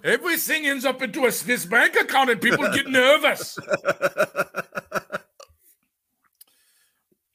[0.05, 3.59] Everything ends up into a Swiss bank account and people get nervous.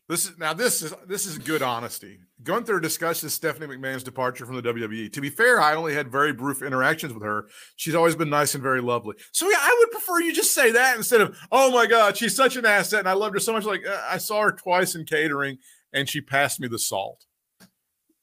[0.09, 2.19] This is now this is this is good honesty.
[2.41, 5.11] Gunther discusses Stephanie McMahon's departure from the WWE.
[5.11, 7.47] To be fair, I only had very brief interactions with her.
[7.75, 9.15] She's always been nice and very lovely.
[9.33, 12.35] So yeah, I would prefer you just say that instead of, "Oh my God, she's
[12.35, 14.95] such an asset and I loved her so much." Like uh, I saw her twice
[14.95, 15.57] in catering
[15.91, 17.25] and she passed me the salt.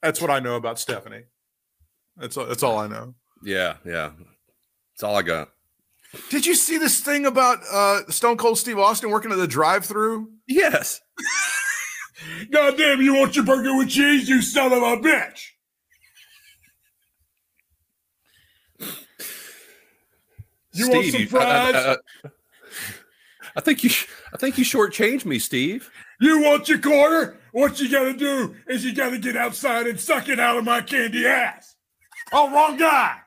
[0.03, 1.25] That's what I know about Stephanie.
[2.17, 3.15] That's all, that's all I know.
[3.43, 4.13] Yeah, yeah.
[4.93, 5.51] That's all I got.
[6.31, 10.31] Did you see this thing about uh, Stone Cold Steve Austin working at the drive-through?
[10.47, 11.01] Yes.
[12.51, 15.41] God damn, you want your burger with cheese, you son of a bitch.
[20.73, 21.75] You want some you- I- I- fries?
[21.75, 22.29] I,
[23.57, 23.91] I- think you.
[24.33, 25.91] I think you shortchanged me, Steve.
[26.21, 27.39] You want your quarter?
[27.53, 30.81] What you gotta do is you gotta get outside and suck it out of my
[30.81, 31.77] candy ass.
[32.33, 33.19] Oh, wrong guy.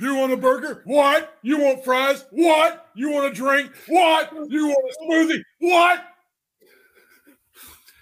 [0.00, 0.82] You want a burger?
[0.84, 1.38] What?
[1.42, 2.24] You want fries?
[2.30, 2.88] What?
[2.94, 3.72] You want a drink?
[3.88, 4.32] What?
[4.48, 5.42] You want a smoothie?
[5.58, 6.04] What?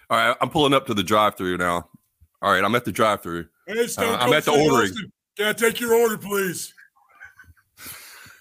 [0.09, 1.89] All right, I'm pulling up to the drive-through now.
[2.43, 3.47] All right, I'm at the drive-through.
[3.67, 4.91] Hey, uh, I'm at the ordering.
[4.91, 5.13] Austin.
[5.37, 6.73] Can I take your order, please?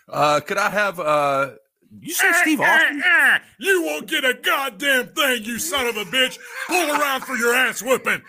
[0.07, 1.51] Uh, could I have uh
[1.99, 3.03] you said eh, Steve eh, Austin?
[3.03, 3.39] Eh.
[3.59, 6.37] You won't get a goddamn thing, you son of a bitch.
[6.67, 8.21] Pull around for your ass whipping.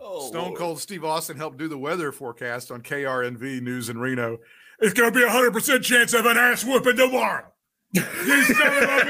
[0.00, 0.58] Oh, Stone Lord.
[0.58, 4.38] Cold Steve Austin helped do the weather forecast on KRNV News in Reno.
[4.80, 7.44] It's gonna be a hundred percent chance of an ass whooping tomorrow.
[7.92, 8.02] You
[8.44, 9.02] son of a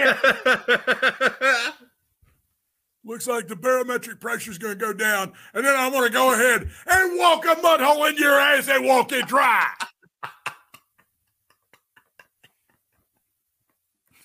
[1.41, 1.73] bitch.
[3.05, 6.13] Looks like the barometric pressure is going to go down, and then I'm going to
[6.13, 9.67] go ahead and walk a mud hole in your ass and walk it dry.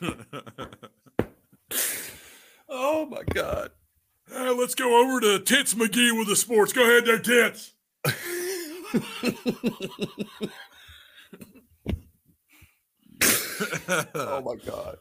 [2.75, 3.69] Oh my God.
[4.35, 6.73] Uh, let's go over to Tits McGee with the sports.
[6.73, 7.73] Go ahead there, Tits.
[14.15, 14.97] Oh my God.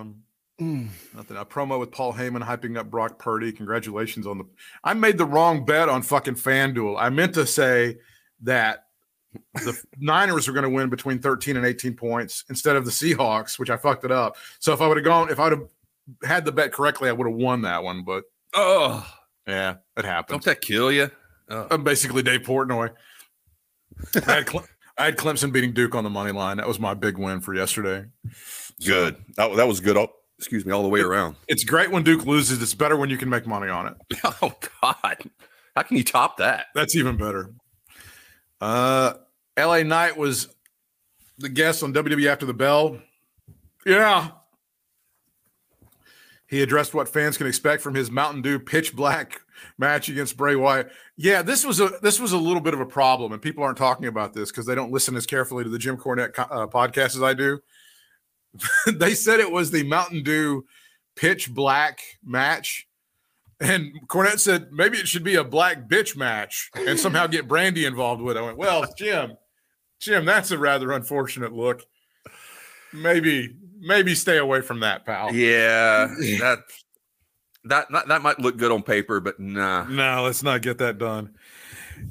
[0.00, 0.22] Um,
[1.14, 1.36] nothing.
[1.36, 3.52] A promo with Paul Heyman hyping up Brock Purdy.
[3.52, 4.44] Congratulations on the.
[4.84, 6.96] I made the wrong bet on fucking FanDuel.
[6.98, 7.98] I meant to say
[8.42, 8.86] that
[9.54, 13.58] the Niners are going to win between 13 and 18 points instead of the Seahawks,
[13.58, 14.36] which I fucked it up.
[14.58, 15.68] So if I would have gone, if I would have
[16.24, 18.04] had the bet correctly, I would have won that one.
[18.04, 18.24] But
[18.54, 19.06] Oh,
[19.46, 20.34] yeah, it happened.
[20.40, 21.10] don't that kill you?
[21.48, 22.90] I'm basically Dave Portnoy.
[24.26, 24.64] I had, Cle-
[24.96, 26.56] I had Clemson beating Duke on the money line.
[26.56, 28.06] That was my big win for yesterday.
[28.84, 29.16] Good.
[29.36, 29.96] That, that was good.
[29.96, 31.36] All, excuse me, all the way around.
[31.48, 32.62] It's great when Duke loses.
[32.62, 33.94] It's better when you can make money on it.
[34.42, 35.30] Oh God.
[35.76, 36.66] How can you top that?
[36.74, 37.50] That's even better.
[38.60, 39.14] Uh,
[39.58, 40.48] LA Knight was
[41.38, 42.98] the guest on WWE After the Bell.
[43.86, 44.30] Yeah.
[46.52, 49.40] He addressed what fans can expect from his Mountain Dew pitch black
[49.78, 50.92] match against Bray Wyatt.
[51.16, 53.78] Yeah, this was a this was a little bit of a problem, and people aren't
[53.78, 56.66] talking about this because they don't listen as carefully to the Jim Cornette co- uh,
[56.66, 57.60] podcast as I do.
[58.86, 60.66] they said it was the Mountain Dew
[61.16, 62.86] pitch black match.
[63.58, 67.86] And Cornette said maybe it should be a black bitch match and somehow get Brandy
[67.86, 68.40] involved with it.
[68.40, 69.38] I went, well, Jim,
[70.00, 71.86] Jim, that's a rather unfortunate look.
[72.92, 75.34] Maybe, maybe stay away from that, pal.
[75.34, 76.06] Yeah.
[76.40, 76.62] that,
[77.64, 79.84] that that that might look good on paper, but nah.
[79.84, 81.34] No, let's not get that done.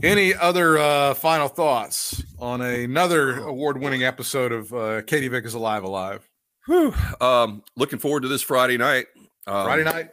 [0.01, 5.84] Any other uh, final thoughts on another award-winning episode of uh, Katie Vick is Alive
[5.84, 6.27] Alive?
[6.65, 6.93] Whew.
[7.19, 9.07] Um, looking forward to this Friday night.
[9.47, 10.11] Um, Friday night,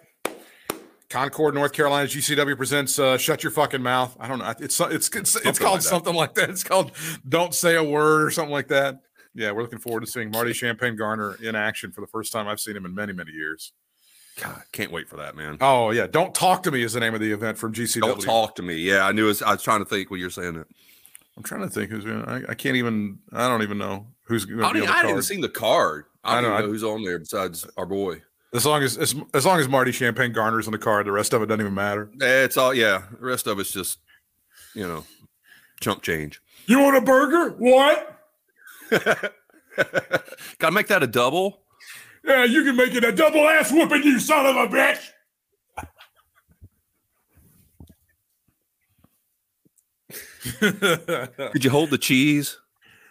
[1.10, 4.52] Concord, North Carolina, GCW presents uh, "Shut Your Fucking Mouth." I don't know.
[4.58, 6.50] It's it's it's, it's called like something like that.
[6.50, 6.92] It's called
[7.28, 9.00] "Don't Say a Word" or something like that.
[9.38, 12.48] Yeah, we're looking forward to seeing Marty Champagne Garner in action for the first time
[12.48, 13.72] I've seen him in many many years.
[14.40, 15.58] God, can't wait for that, man.
[15.60, 18.00] Oh yeah, "Don't Talk to Me" is the name of the event from GCW.
[18.00, 18.74] Don't talk to me.
[18.74, 19.26] Yeah, I knew.
[19.26, 20.66] It was, I was trying to think when you're saying that.
[21.36, 22.04] I'm trying to think who's.
[22.04, 23.20] Gonna, I, I can't even.
[23.32, 26.06] I don't even know who's going I, to be I didn't seen the card.
[26.24, 28.22] I, I don't know, know, who's on there besides our boy.
[28.52, 31.32] As long as, as as long as Marty Champagne Garner's on the card, the rest
[31.32, 32.10] of it doesn't even matter.
[32.20, 33.02] Eh, It's all yeah.
[33.12, 33.98] The rest of it's just
[34.74, 35.04] you know
[35.80, 36.40] chump change.
[36.66, 37.50] You want a burger?
[37.58, 38.17] What?
[38.90, 39.32] Got
[40.60, 41.62] to make that a double.
[42.24, 45.10] Yeah, you can make it a double ass whooping, you son of a bitch.
[51.52, 52.58] Could you hold the cheese?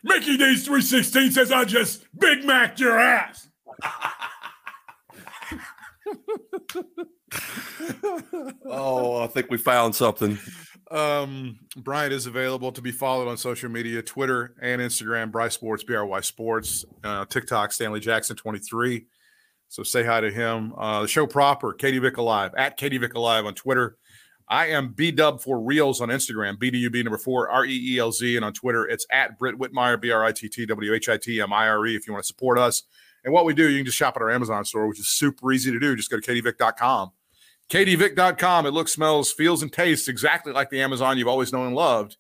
[0.04, 3.48] Mickey D's 316 says I just Big Mac your ass.
[8.66, 10.38] Oh, I think we found something.
[10.90, 15.84] Um, Bryant is available to be followed on social media, Twitter and Instagram, Bry Sports,
[15.84, 19.06] BRY Sports, uh, TikTok, Stanley Jackson 23.
[19.70, 20.74] So say hi to him.
[20.78, 23.98] Uh, the show proper, Katie Vick Alive, at Katie Vick Alive on Twitter.
[24.50, 28.14] I am B Dub for Reels on Instagram, BDUB number four, R E E L
[28.14, 31.10] Z, and on Twitter, it's at Britt Whitmire, B R I T T W H
[31.10, 32.84] I T M I R E, if you want to support us.
[33.26, 35.52] And what we do, you can just shop at our Amazon store, which is super
[35.52, 35.98] easy to do.
[35.98, 37.12] Just go to katievick.com.
[37.70, 38.66] katievick.com.
[38.66, 42.18] It looks, smells, feels, and tastes exactly like the Amazon you've always known and loved.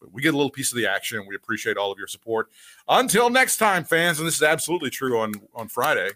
[0.00, 1.24] But we get a little piece of the action.
[1.26, 2.48] We appreciate all of your support.
[2.88, 6.10] Until next time, fans, and this is absolutely true on, on Friday,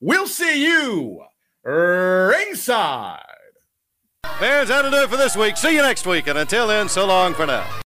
[0.00, 1.24] we'll see you
[1.64, 3.20] ringside.
[4.38, 5.56] Fans, that'll do it for this week.
[5.56, 6.26] See you next week.
[6.26, 7.66] And until then, so long for now.